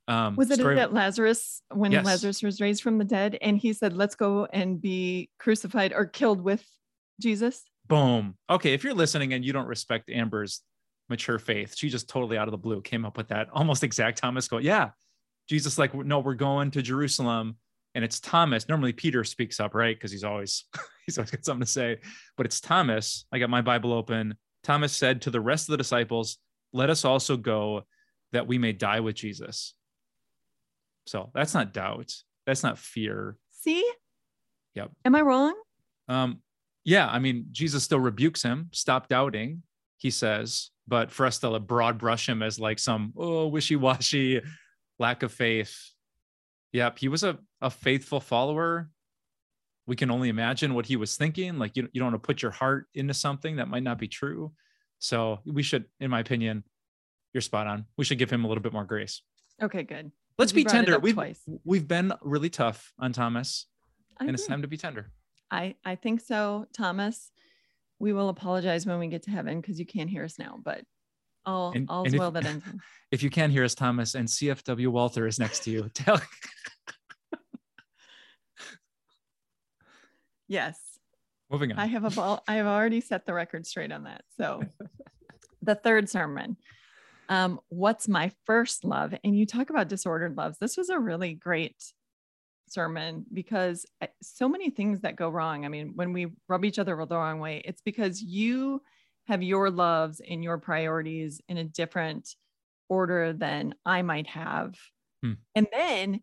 [0.08, 2.06] um was it story- at lazarus when Yes.
[2.06, 6.06] lazarus was raised from the dead and he said let's go and be crucified or
[6.06, 6.64] killed with
[7.20, 7.64] jesus?
[7.88, 8.36] Boom.
[8.50, 10.62] Okay if you're listening and you don't respect amber's
[11.10, 14.18] mature faith she just totally out of the blue came up with that almost exact
[14.20, 14.90] thomas go yeah
[15.50, 17.58] jesus like no we're going to jerusalem
[17.96, 18.68] and it's thomas.
[18.68, 19.96] Normally peter speaks up right?
[19.96, 20.66] Because he's always
[21.06, 21.98] he's always got something to say
[22.38, 23.26] but it's thomas.
[23.32, 24.36] I got my bible open.
[24.64, 26.38] Thomas said to the rest of the disciples
[26.72, 27.84] let us also go
[28.32, 29.76] that we may die with jesus.
[31.06, 32.14] So that's not doubt.
[32.46, 33.38] That's not fear.
[33.52, 33.88] See?
[34.76, 34.92] Yep.
[35.06, 35.54] am i wrong?
[36.08, 36.40] Um
[36.84, 39.64] yeah, I mean, Jesus still rebukes him, stop doubting,
[39.98, 44.42] he says, but for us to broad brush him as like some oh wishy-washy
[45.00, 45.76] lack of faith.
[46.74, 48.90] Yep, he was a, a faithful follower.
[49.86, 51.58] We can only imagine what he was thinking.
[51.58, 54.08] Like you, you don't want to put your heart into something that might not be
[54.08, 54.54] true.
[55.00, 56.64] So we should, in my opinion,
[57.34, 57.86] you're spot on.
[57.98, 59.22] We should give him a little bit more grace.
[59.62, 60.12] Okay, good.
[60.38, 60.98] Let's be tender.
[61.00, 61.42] We've twice.
[61.64, 63.68] we've been really tough on Thomas,
[64.20, 65.12] I and it's time to be tender.
[65.54, 67.32] I I think so, Thomas.
[68.00, 70.84] We will apologize when we get to heaven because you can't hear us now, but
[71.46, 72.66] all and, all's and well if, that ends.
[73.12, 76.20] If you can hear us, Thomas, and CFW Walther is next to you, tell.
[80.48, 80.80] yes.
[81.52, 81.78] Moving on.
[81.78, 82.44] I have a ball.
[82.48, 84.24] I have already set the record straight on that.
[84.38, 84.64] So,
[85.62, 86.58] the third sermon.
[87.30, 89.14] Um, what's my first love?
[89.24, 90.58] And you talk about disordered loves.
[90.58, 91.76] This was a really great
[92.74, 95.66] sermon because eh, so many things that go wrong.
[95.66, 98.82] I mean, when we rub each other the wrong way, it's because you
[99.28, 102.36] have your loves and your priorities in a different
[102.90, 104.76] order than I might have.
[105.22, 105.34] Hmm.
[105.56, 106.22] And then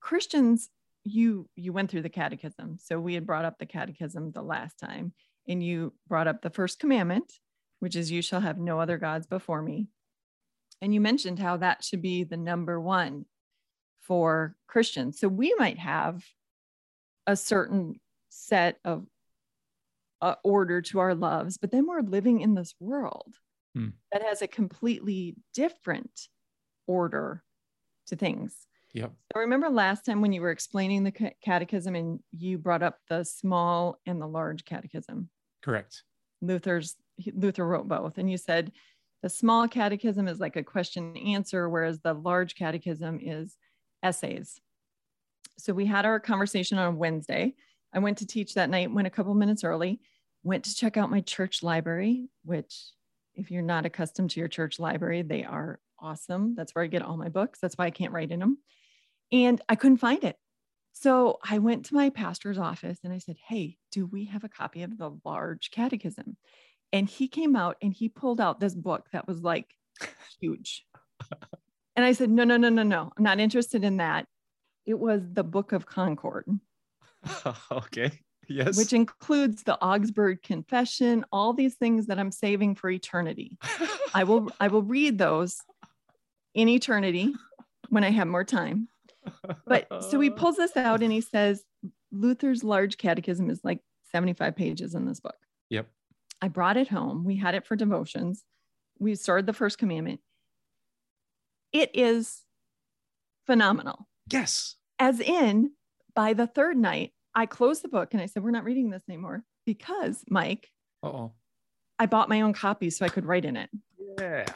[0.00, 0.70] Christians,
[1.04, 2.78] you you went through the catechism.
[2.80, 5.12] So we had brought up the catechism the last time,
[5.48, 7.32] and you brought up the first commandment,
[7.80, 9.88] which is you shall have no other gods before me.
[10.82, 13.24] And you mentioned how that should be the number one
[14.06, 15.18] for Christians.
[15.18, 16.24] So we might have
[17.26, 19.06] a certain set of
[20.22, 23.34] uh, order to our loves, but then we're living in this world
[23.74, 23.88] hmm.
[24.12, 26.28] that has a completely different
[26.86, 27.42] order
[28.06, 28.66] to things.
[28.94, 29.12] Yep.
[29.34, 33.24] So remember last time when you were explaining the catechism and you brought up the
[33.24, 35.28] small and the large catechism.
[35.62, 36.02] Correct.
[36.40, 36.96] Luther's
[37.34, 38.72] Luther wrote both, and you said
[39.22, 43.56] the small catechism is like a question and answer, whereas the large catechism is
[44.02, 44.60] essays.
[45.58, 47.54] So we had our conversation on Wednesday.
[47.92, 50.00] I went to teach that night, went a couple minutes early,
[50.42, 52.74] went to check out my church library, which,
[53.34, 56.54] if you're not accustomed to your church library, they are awesome.
[56.54, 57.58] That's where I get all my books.
[57.60, 58.58] That's why I can't write in them.
[59.32, 60.36] And I couldn't find it.
[60.92, 64.48] So I went to my pastor's office and I said, Hey, do we have a
[64.48, 66.36] copy of the large catechism?
[66.92, 69.74] And he came out and he pulled out this book that was like
[70.40, 70.86] huge.
[71.96, 73.10] And I said, no, no, no, no, no.
[73.16, 74.26] I'm not interested in that.
[74.84, 76.46] It was the Book of Concord.
[77.72, 78.12] okay.
[78.48, 78.76] Yes.
[78.76, 83.58] Which includes the Augsburg Confession, all these things that I'm saving for eternity.
[84.14, 85.58] I will I will read those
[86.54, 87.34] in eternity
[87.88, 88.88] when I have more time.
[89.66, 91.64] But so he pulls this out and he says
[92.12, 93.80] Luther's large catechism is like
[94.12, 95.36] 75 pages in this book.
[95.70, 95.88] Yep.
[96.40, 97.24] I brought it home.
[97.24, 98.44] We had it for devotions.
[98.98, 100.20] We started the first commandment.
[101.72, 102.42] It is
[103.46, 104.08] phenomenal.
[104.30, 104.76] Yes.
[104.98, 105.72] As in,
[106.14, 109.02] by the third night, I closed the book and I said, We're not reading this
[109.08, 110.70] anymore because, Mike,
[111.02, 111.32] oh
[111.98, 113.70] I bought my own copy so I could write in it.
[114.18, 114.46] Yeah.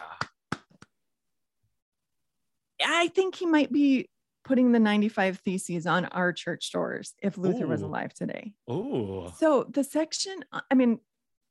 [2.85, 4.09] I think he might be
[4.45, 7.69] putting the 95 theses on our church doors if Luther Ooh.
[7.69, 8.53] was alive today.
[8.69, 9.33] Oh.
[9.39, 10.99] So the section, I mean,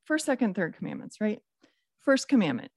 [0.05, 1.39] first, second, third commandments, right?
[1.99, 2.71] First commandment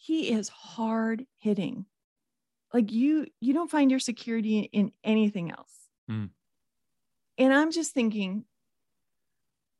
[0.00, 1.84] he is hard hitting
[2.72, 5.74] like you you don't find your security in anything else
[6.10, 6.28] mm.
[7.36, 8.44] and i'm just thinking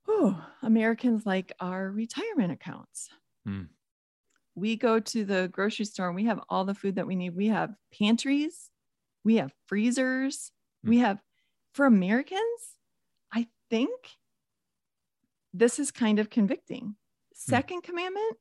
[0.06, 3.08] oh americans like our retirement accounts
[3.48, 3.66] mm.
[4.54, 7.34] we go to the grocery store and we have all the food that we need
[7.34, 8.68] we have pantries
[9.24, 10.52] we have freezers
[10.84, 10.90] mm.
[10.90, 11.18] we have
[11.72, 12.76] for americans
[13.32, 13.90] i think
[15.54, 16.92] this is kind of convicting hmm.
[17.32, 18.36] second commandment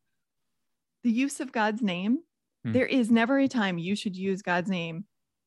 [1.04, 2.20] the use of God's name.
[2.64, 2.74] Hmm.
[2.74, 5.06] There is never a time you should use God's name.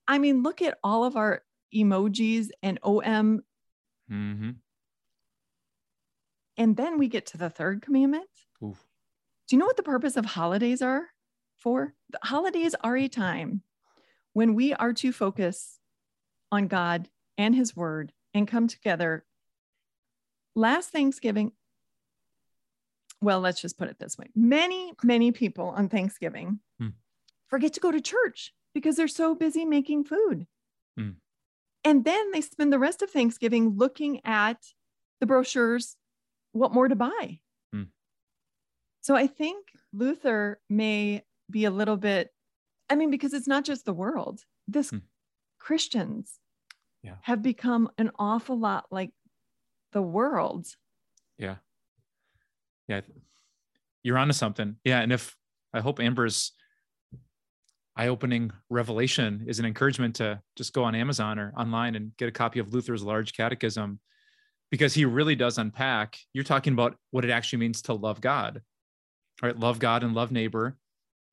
[0.08, 1.42] I mean, look at all of our
[1.74, 3.42] emojis and OM.
[4.10, 4.50] Mm-hmm.
[6.56, 8.28] And then we get to the third commandment.
[8.62, 8.84] Oof.
[9.48, 11.06] Do you know what the purpose of holidays are
[11.58, 11.94] for?
[12.10, 13.62] The holidays are a time
[14.32, 15.78] when we are to focus
[16.50, 19.24] on God and His Word and come together.
[20.54, 21.52] Last Thanksgiving,
[23.22, 26.88] well, let's just put it this way many, many people on Thanksgiving hmm.
[27.48, 30.46] forget to go to church because they're so busy making food.
[30.98, 31.10] Hmm.
[31.84, 34.58] And then they spend the rest of Thanksgiving looking at
[35.20, 35.96] the brochures,
[36.52, 37.40] what more to buy.
[37.72, 37.84] Hmm.
[39.00, 42.30] So I think Luther may be a little bit,
[42.90, 44.98] I mean, because it's not just the world, this hmm.
[45.58, 46.38] Christians
[47.02, 47.16] yeah.
[47.22, 49.10] have become an awful lot like
[49.92, 50.66] the world.
[51.38, 51.56] Yeah
[52.88, 53.00] yeah,
[54.02, 54.76] you're onto something.
[54.84, 55.00] Yeah.
[55.00, 55.36] And if
[55.72, 56.52] I hope Amber's
[57.96, 62.28] eye opening revelation is an encouragement to just go on Amazon or online and get
[62.28, 64.00] a copy of Luther's Large Catechism
[64.70, 66.16] because he really does unpack.
[66.32, 68.62] You're talking about what it actually means to love God,
[69.42, 69.58] right?
[69.58, 70.78] Love God and love neighbor.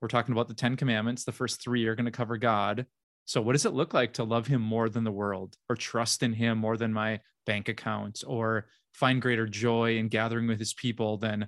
[0.02, 1.24] We're talking about the 10 commandments.
[1.24, 2.86] The first three are going to cover God.
[3.26, 6.24] So, what does it look like to love him more than the world or trust
[6.24, 7.20] in him more than my
[7.50, 11.48] bank account or find greater joy in gathering with his people than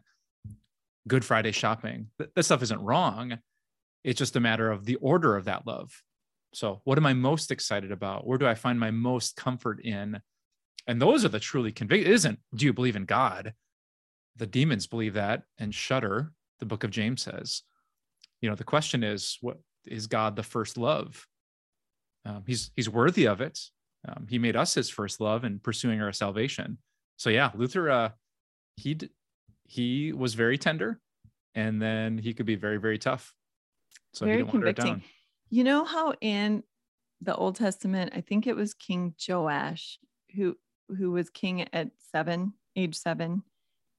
[1.07, 2.07] Good Friday shopping?
[2.17, 3.37] That stuff isn't wrong.
[4.03, 6.01] It's just a matter of the order of that love.
[6.53, 8.25] So, what am I most excited about?
[8.25, 10.19] Where do I find my most comfort in?
[10.87, 12.07] And those are the truly convict.
[12.07, 13.53] It isn't, do you believe in God?
[14.37, 17.61] The demons believe that and shudder, the book of James says.
[18.41, 21.27] You know, the question is, what is God the first love?
[22.25, 23.59] Um, he's he's worthy of it.
[24.07, 26.77] Um, he made us his first love in pursuing our salvation.
[27.17, 28.09] So yeah, Luther, uh,
[28.77, 28.97] he
[29.65, 30.99] he was very tender,
[31.55, 33.33] and then he could be very very tough.
[34.13, 35.03] So very convicting.
[35.49, 36.63] You know how in
[37.21, 39.99] the Old Testament, I think it was King Joash
[40.35, 40.57] who
[40.97, 43.43] who was king at seven, age seven,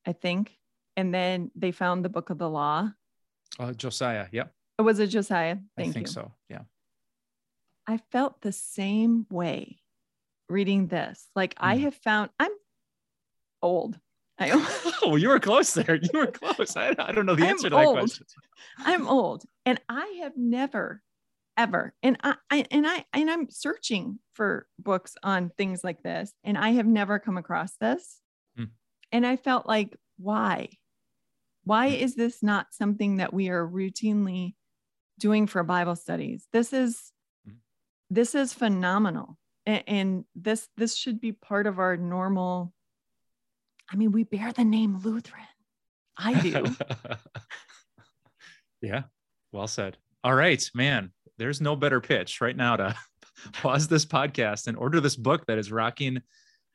[0.07, 0.59] I think.
[0.97, 2.91] And then they found the book of the law.
[3.59, 4.53] Uh, Josiah, yep.
[4.79, 5.59] It was a Josiah.
[5.77, 6.13] Thank I think you.
[6.13, 6.33] so.
[6.49, 6.63] Yeah.
[7.87, 9.79] I felt the same way
[10.53, 11.27] reading this.
[11.35, 11.67] Like mm.
[11.67, 12.53] I have found I'm
[13.61, 13.99] old.
[14.39, 14.51] I
[15.03, 15.97] oh, you were close there.
[15.97, 16.77] You were close.
[16.77, 17.99] I, I don't know the answer I'm to that old.
[17.99, 18.27] question.
[18.79, 21.03] I'm old, and I have never
[21.57, 26.33] ever and I, I and i and i'm searching for books on things like this
[26.45, 28.21] and i have never come across this
[28.59, 28.69] mm.
[29.11, 30.69] and i felt like why
[31.65, 31.99] why mm.
[31.99, 34.55] is this not something that we are routinely
[35.19, 37.13] doing for bible studies this is
[37.49, 37.57] mm.
[38.09, 39.37] this is phenomenal
[39.67, 42.73] and, and this this should be part of our normal
[43.91, 45.45] i mean we bear the name lutheran
[46.17, 46.65] i do
[48.83, 49.03] yeah
[49.53, 52.95] well said all right man there's no better pitch right now to
[53.53, 56.21] pause this podcast and order this book that is rocking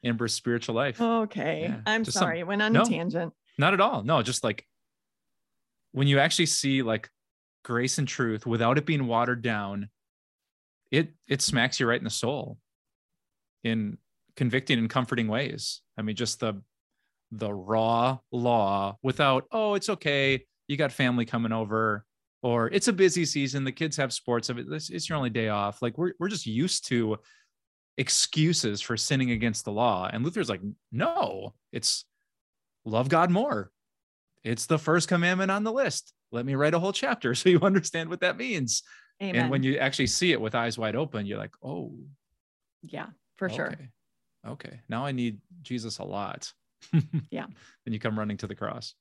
[0.04, 1.02] Amber's spiritual life.
[1.02, 1.64] Okay.
[1.64, 2.42] Yeah, I'm sorry.
[2.42, 3.34] Some, went on no, a tangent.
[3.58, 4.04] Not at all.
[4.04, 4.66] No, just like
[5.92, 7.10] when you actually see like
[7.64, 9.90] grace and truth without it being watered down,
[10.92, 12.58] it it smacks you right in the soul
[13.68, 13.98] in
[14.36, 15.82] convicting and comforting ways.
[15.98, 16.62] I mean, just the
[17.32, 20.46] the raw law without, oh, it's okay.
[20.68, 22.06] You got family coming over
[22.42, 23.64] or it's a busy season.
[23.64, 24.50] The kids have sports.
[24.50, 24.68] Of it.
[24.70, 25.82] It's your only day off.
[25.82, 27.18] Like we're, we're just used to
[27.98, 30.10] excuses for sinning against the law.
[30.12, 30.62] And luther's like
[30.92, 32.06] no it's
[32.86, 33.72] love god more.
[34.44, 36.14] It's the first commandment on the list.
[36.32, 38.84] Let me write a whole chapter so you understand what that means.
[39.20, 39.36] Amen.
[39.36, 41.92] and when you actually see it with eyes wide open you're like oh.
[42.84, 43.08] Yeah
[43.38, 43.90] for sure okay,
[44.48, 44.80] okay.
[44.90, 46.52] now i need jesus a lot
[47.32, 47.46] yeah
[47.86, 48.94] then you come running to the cross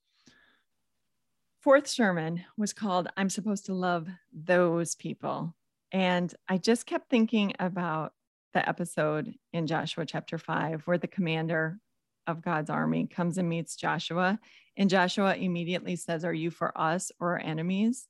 [1.66, 5.52] fourth sermon was called I'm Supposed to Love Those People.
[5.90, 8.12] And I just kept thinking about
[8.54, 11.80] the episode in Joshua chapter five, where the commander
[12.28, 14.38] of God's army comes and meets Joshua.
[14.76, 18.06] And Joshua immediately says, Are you for us or our enemies?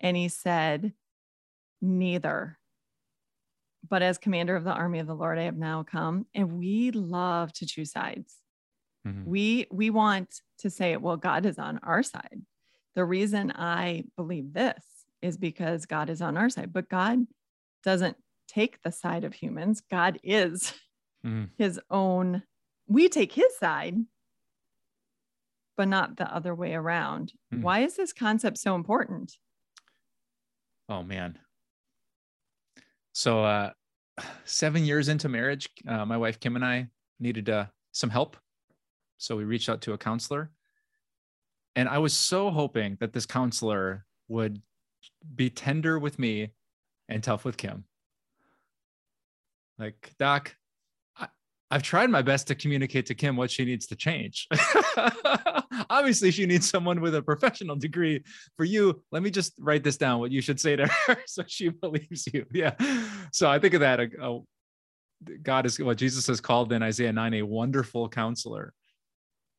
[0.00, 0.94] And he said,
[1.82, 2.58] Neither.
[3.88, 6.26] But as commander of the army of the Lord, I have now come.
[6.34, 8.34] And we love to choose sides.
[9.06, 9.30] Mm-hmm.
[9.30, 12.40] We we want to say, well, God is on our side
[12.94, 14.84] the reason I believe this
[15.20, 17.26] is because God is on our side, but God
[17.82, 18.16] doesn't
[18.48, 19.82] take the side of humans.
[19.90, 20.74] God is
[21.26, 21.48] mm.
[21.58, 22.42] his own,
[22.86, 23.96] we take his side,
[25.76, 27.32] but not the other way around.
[27.52, 27.62] Mm.
[27.62, 29.32] Why is this concept so important?
[30.88, 31.38] Oh, man.
[33.14, 33.70] So, uh,
[34.44, 36.88] seven years into marriage, uh, my wife Kim and I
[37.18, 38.36] needed uh, some help.
[39.16, 40.50] So we reached out to a counselor
[41.76, 44.60] and I was so hoping that this counselor would
[45.34, 46.52] be tender with me
[47.08, 47.84] and tough with Kim.
[49.78, 50.54] Like, Doc,
[51.74, 54.46] I, have tried my best to communicate to Kim what she needs to change.
[55.90, 58.22] Obviously, she needs someone with a professional degree.
[58.56, 61.42] For you, let me just write this down what you should say to her so
[61.48, 62.46] she believes you.
[62.52, 62.74] Yeah.
[63.32, 64.00] So I think of that.
[64.00, 64.38] Uh,
[65.42, 68.72] God is what Jesus has called in Isaiah 9 a wonderful counselor.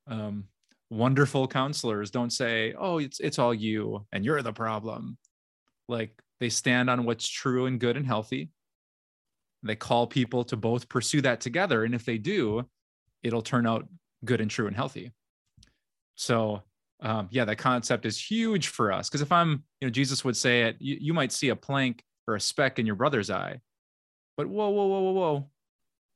[0.08, 0.46] Um,
[0.90, 5.18] wonderful counselors don't say, "Oh, it's it's all you and you're the problem."
[5.90, 8.52] Like they stand on what's true and good and healthy.
[9.66, 12.66] They call people to both pursue that together, and if they do,
[13.24, 13.88] it'll turn out
[14.24, 15.12] good and true and healthy.
[16.16, 16.64] So,
[17.02, 20.38] um, yeah, that concept is huge for us because if I'm, you know, Jesus would
[20.38, 23.60] say it, you, you might see a plank or a speck in your brother's eye,
[24.38, 25.50] but whoa, whoa, whoa, whoa, whoa,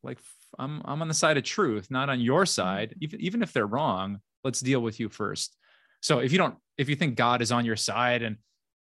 [0.04, 0.20] like
[0.58, 2.95] I'm I'm on the side of truth, not on your side.
[3.02, 5.56] Even even if they're wrong, let's deal with you first
[6.02, 8.38] so if you don't if you think god is on your side and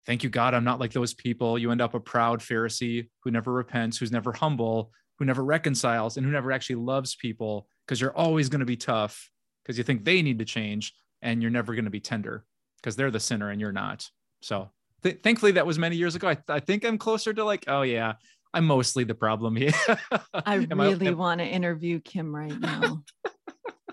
[0.05, 3.31] thank you god i'm not like those people you end up a proud pharisee who
[3.31, 8.01] never repents who's never humble who never reconciles and who never actually loves people because
[8.01, 9.29] you're always going to be tough
[9.63, 12.45] because you think they need to change and you're never going to be tender
[12.77, 14.07] because they're the sinner and you're not.
[14.41, 14.69] So
[15.03, 16.27] th- thankfully that was many years ago.
[16.27, 18.13] I, th- I think I'm closer to like, oh yeah,
[18.53, 19.73] I'm mostly the problem here.
[20.33, 23.01] I really I, want to interview Kim right now.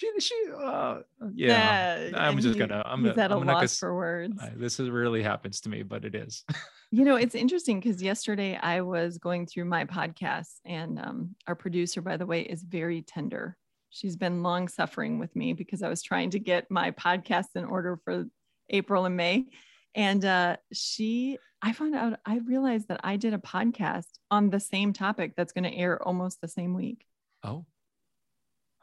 [0.00, 1.00] she, she, uh,
[1.34, 2.08] yeah.
[2.08, 2.82] yeah I'm just gonna.
[2.86, 4.40] I'm, he's at I'm a loss for words.
[4.56, 6.42] this is really happens to me, but it is.
[6.90, 11.54] you know, it's interesting because yesterday I was going through my podcast, and um, our
[11.54, 13.58] producer, by the way, is very tender.
[13.90, 17.66] She's been long suffering with me because I was trying to get my podcast in
[17.66, 18.24] order for
[18.70, 19.48] April and May.
[19.94, 24.60] And uh, she, I found out, I realized that I did a podcast on the
[24.60, 27.04] same topic that's going to air almost the same week.
[27.42, 27.66] Oh,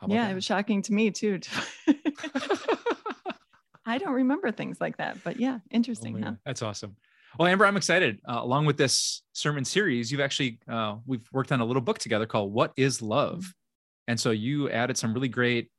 [0.08, 0.32] yeah, that?
[0.32, 1.40] it was shocking to me too.
[3.86, 6.22] I don't remember things like that, but yeah, interesting.
[6.22, 6.34] Oh, huh?
[6.46, 6.98] That's awesome.
[7.40, 8.20] Well, Amber, I'm excited.
[8.28, 12.00] Uh, along with this sermon series, you've actually uh, we've worked on a little book
[12.00, 14.12] together called "What Is Love," mm-hmm.
[14.12, 15.72] and so you added some really great,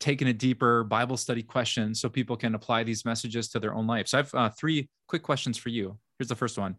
[0.00, 3.86] taking it deeper Bible study questions so people can apply these messages to their own
[3.86, 4.08] life.
[4.08, 5.98] So I have uh, three quick questions for you.
[6.18, 6.76] Here's the first one.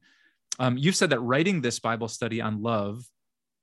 [0.60, 3.04] Um, you've said that writing this Bible study on love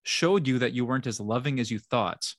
[0.04, 2.34] showed you that you weren't as loving as you thought.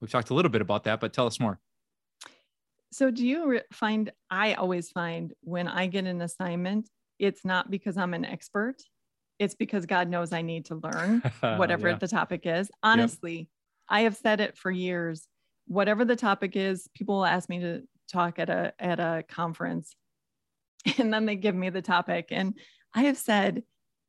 [0.00, 1.58] We've talked a little bit about that, but tell us more.
[2.92, 6.88] So, do you find I always find when I get an assignment,
[7.18, 8.76] it's not because I'm an expert,
[9.38, 11.96] it's because God knows I need to learn whatever yeah.
[11.96, 12.70] the topic is.
[12.82, 13.46] Honestly, yep.
[13.88, 15.26] I have said it for years.
[15.66, 19.94] Whatever the topic is, people will ask me to talk at a at a conference
[20.98, 22.58] and then they give me the topic and
[22.94, 23.62] I have said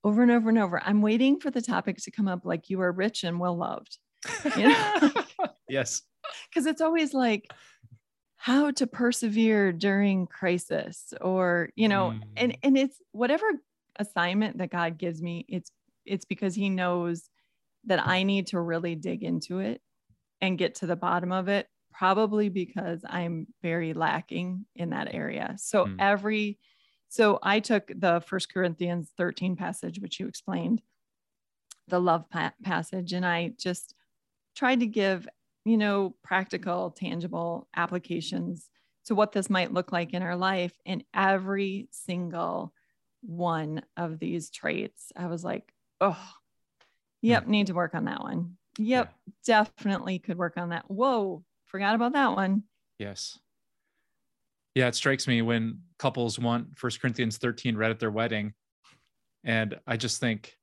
[0.04, 2.82] over and over and over, I'm waiting for the topic to come up like you
[2.82, 3.98] are rich and well loved.
[4.58, 5.12] You know?
[5.72, 6.02] Yes.
[6.50, 7.52] Because it's always like
[8.36, 12.22] how to persevere during crisis or, you know, mm.
[12.38, 13.46] and and it's whatever
[13.98, 15.72] assignment that God gives me, it's
[16.06, 17.30] it's because he knows
[17.86, 19.82] that I need to really dig into it
[20.42, 25.56] and get to the bottom of it, probably because I'm very lacking in that area.
[25.58, 25.96] So mm.
[26.00, 26.60] every
[27.10, 30.82] so I took the First Corinthians 13 passage, which you explained,
[31.90, 33.94] the love pa- passage, and I just
[34.56, 35.28] tried to give
[35.66, 38.70] you know, practical, tangible applications
[39.06, 40.74] to what this might look like in our life.
[40.86, 42.74] And every single
[43.22, 46.18] one of these traits, I was like, oh,
[47.22, 48.58] yep, need to work on that one.
[48.78, 49.34] Yep, yeah.
[49.46, 50.90] definitely could work on that.
[50.90, 52.64] Whoa, forgot about that one.
[52.98, 53.38] Yes.
[54.76, 58.54] Yeah, it strikes me when couples want First Corinthians 13 read at their wedding.
[59.44, 60.56] And I just think,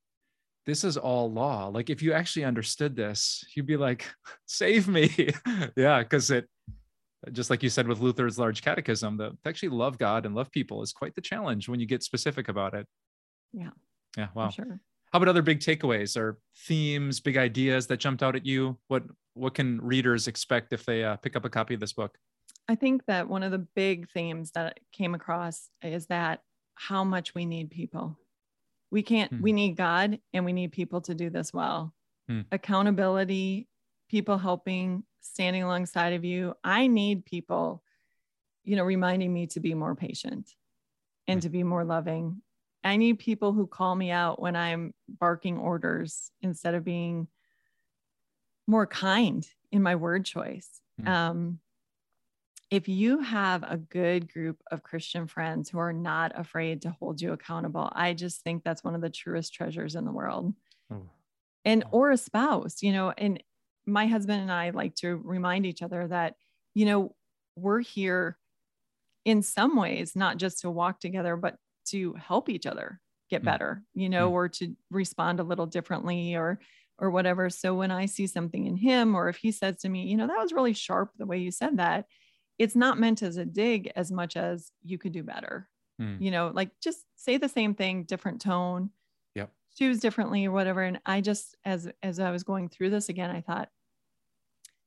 [0.68, 1.68] this is all law.
[1.68, 4.06] Like if you actually understood this, you'd be like,
[4.46, 5.32] save me.
[5.76, 6.46] yeah, because it
[7.32, 10.50] just like you said with Luther's large catechism, that to actually love God and love
[10.50, 12.86] people is quite the challenge when you get specific about it.
[13.54, 13.70] Yeah.
[14.18, 14.28] Yeah.
[14.34, 14.50] Wow.
[14.50, 14.78] Sure.
[15.10, 18.78] How about other big takeaways or themes, big ideas that jumped out at you?
[18.88, 22.18] What what can readers expect if they uh, pick up a copy of this book?
[22.68, 26.42] I think that one of the big themes that came across is that
[26.74, 28.18] how much we need people
[28.90, 29.42] we can't hmm.
[29.42, 31.92] we need god and we need people to do this well
[32.28, 32.40] hmm.
[32.52, 33.68] accountability
[34.08, 37.82] people helping standing alongside of you i need people
[38.64, 40.54] you know reminding me to be more patient
[41.26, 41.46] and hmm.
[41.46, 42.40] to be more loving
[42.84, 47.28] i need people who call me out when i'm barking orders instead of being
[48.66, 51.08] more kind in my word choice hmm.
[51.08, 51.60] um,
[52.70, 57.20] if you have a good group of Christian friends who are not afraid to hold
[57.20, 60.52] you accountable, I just think that's one of the truest treasures in the world.
[60.92, 61.08] Oh.
[61.64, 63.42] And or a spouse, you know, and
[63.86, 66.34] my husband and I like to remind each other that,
[66.74, 67.14] you know,
[67.56, 68.38] we're here
[69.24, 71.56] in some ways, not just to walk together, but
[71.86, 73.00] to help each other
[73.30, 73.46] get mm.
[73.46, 74.32] better, you know, mm.
[74.32, 76.60] or to respond a little differently or
[76.98, 77.48] or whatever.
[77.48, 80.26] So when I see something in him, or if he says to me, you know,
[80.26, 82.06] that was really sharp the way you said that,
[82.58, 85.68] it's not meant as a dig as much as you could do better.
[85.98, 86.16] Hmm.
[86.20, 88.90] You know, like just say the same thing, different tone.
[89.34, 89.50] Yep.
[89.76, 90.82] Choose differently or whatever.
[90.82, 93.68] And I just as as I was going through this again, I thought,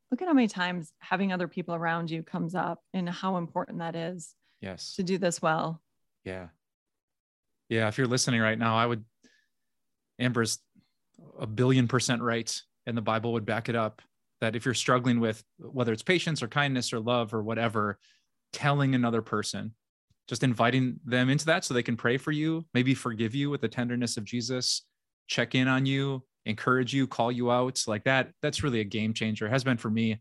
[0.09, 3.79] look at how many times having other people around you comes up and how important
[3.79, 4.35] that is.
[4.61, 4.95] Yes.
[4.95, 5.81] To do this well.
[6.23, 6.47] Yeah.
[7.69, 7.87] Yeah.
[7.87, 9.03] If you're listening right now, I would
[10.19, 10.59] Amber's
[11.39, 12.61] a billion percent right.
[12.85, 14.01] And the Bible would back it up
[14.41, 17.97] that if you're struggling with whether it's patience or kindness or love or whatever,
[18.51, 19.73] telling another person,
[20.27, 23.61] just inviting them into that so they can pray for you, maybe forgive you with
[23.61, 24.85] the tenderness of Jesus,
[25.27, 28.31] check in on you, encourage you, call you out like that.
[28.41, 29.45] That's really a game changer.
[29.45, 30.19] It has been for me.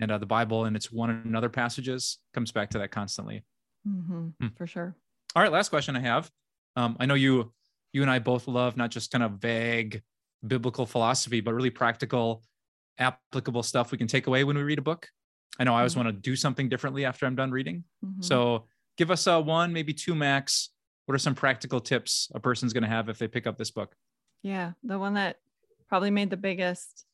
[0.00, 3.44] And uh, the Bible and its one another passages comes back to that constantly.
[3.86, 4.46] Mm-hmm, hmm.
[4.56, 4.94] For sure.
[5.34, 5.50] All right.
[5.52, 6.30] Last question I have.
[6.76, 7.52] Um, I know you,
[7.92, 10.02] you and I both love not just kind of vague
[10.46, 12.42] biblical philosophy, but really practical,
[12.98, 15.08] applicable stuff we can take away when we read a book.
[15.58, 16.04] I know I always Mhm.
[16.04, 17.84] want to do something differently after I'm done reading.
[18.04, 18.24] Mhm.
[18.24, 20.70] So give us a one, maybe two max.
[21.06, 23.70] What are some practical tips a person's going to have if they pick up this
[23.70, 23.96] book?
[24.42, 25.40] Yeah, the one that
[25.88, 27.04] probably made the biggest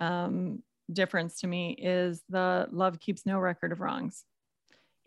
[0.00, 4.24] um, difference to me is the love keeps no record of wrongs.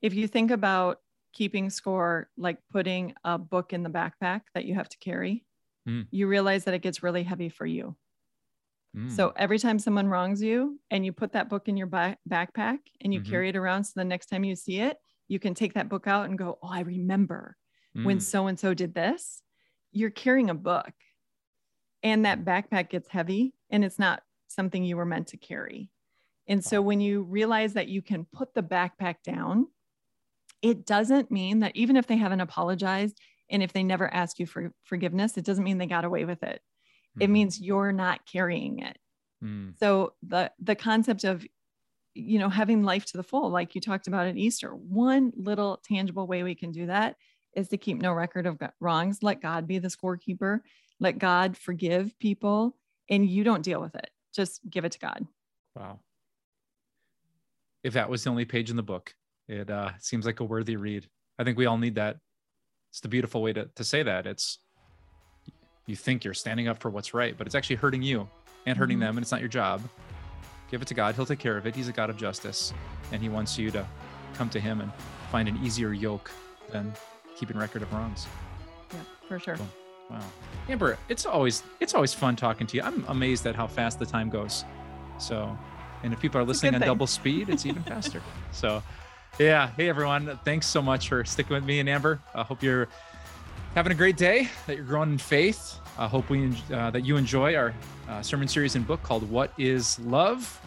[0.01, 1.01] If you think about
[1.33, 5.43] keeping score, like putting a book in the backpack that you have to carry,
[5.87, 6.07] Mm.
[6.11, 7.95] you realize that it gets really heavy for you.
[8.95, 12.17] Mm, So every time someone wrongs you and you put that book in your ba-
[12.29, 13.21] backpack and you Mhm.
[13.21, 16.07] carry it around, so the next time you see it, you can take that book
[16.07, 17.57] out and go, Oh, I remember
[18.01, 19.43] when mm, so and so did this.
[19.91, 20.93] You're carrying a book
[22.03, 25.91] and that backpack gets heavy and it's not something you were meant to carry.
[26.47, 29.67] And so when you realize that you can put the backpack down,
[30.61, 33.19] it doesn't mean that even if they haven't apologized
[33.49, 36.43] and if they never ask you for forgiveness, it doesn't mean they got away with
[36.43, 36.61] it.
[37.19, 38.97] It mhm, means you're not carrying it.
[39.41, 41.45] mm, So the the concept of
[42.13, 45.81] you know having life to the full, like you talked about at Easter, one little
[45.85, 47.17] tangible way we can do that
[47.55, 49.23] is to keep no record of wrongs.
[49.23, 50.61] Let God be the scorekeeper.
[50.99, 52.77] Let God forgive people,
[53.09, 54.09] and you don't deal with it.
[54.33, 55.27] Just give it to God.
[55.75, 55.99] wow.
[57.83, 59.13] If that was the only page in the book,
[59.47, 61.07] it uh, seems like a worthy read.
[61.37, 62.17] I think we all need that.
[62.91, 64.25] It's the beautiful way to, to say that.
[64.25, 64.59] It's
[65.85, 68.27] you think you're standing up for what's right, but it's actually hurting you
[68.65, 69.01] and hurting Mhm.
[69.01, 69.81] them, and it's not your job.
[70.71, 71.15] Give it to God.
[71.15, 71.75] He'll take care of it.
[71.75, 72.73] He's a God of justice,
[73.11, 73.85] and He wants you to
[74.35, 74.91] come to Him and
[75.31, 76.31] find an easier yoke
[76.71, 76.91] than
[77.37, 78.25] keeping record of wrongs.
[78.91, 79.57] Yeah, for sure.
[79.57, 79.67] Cool.
[80.09, 80.19] Wow,
[80.69, 82.83] Amber, it's always it's always fun talking to you.
[82.83, 84.63] I'm amazed at how fast the time goes.
[85.19, 85.57] So,
[86.03, 86.87] and if people are listening on thing.
[86.87, 88.21] double speed, it's even faster.
[88.51, 88.81] So,
[89.39, 89.69] yeah.
[89.75, 92.21] Hey everyone, thanks so much for sticking with me and Amber.
[92.33, 92.87] I hope you're
[93.75, 94.49] having a great day.
[94.65, 95.79] That you're growing in faith.
[95.97, 97.73] I hope we uh, that you enjoy our
[98.09, 100.59] uh, sermon series and book called "What Is Love."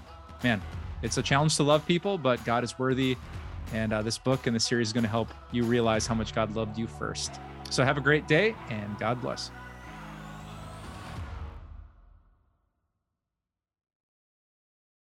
[0.44, 0.62] Man,
[1.02, 3.16] it's a challenge to love people, but God is worthy.
[3.72, 6.34] And uh, this book and the series is going to help you realize how much
[6.34, 7.40] God loved you first.
[7.68, 9.50] So have a great day and God bless.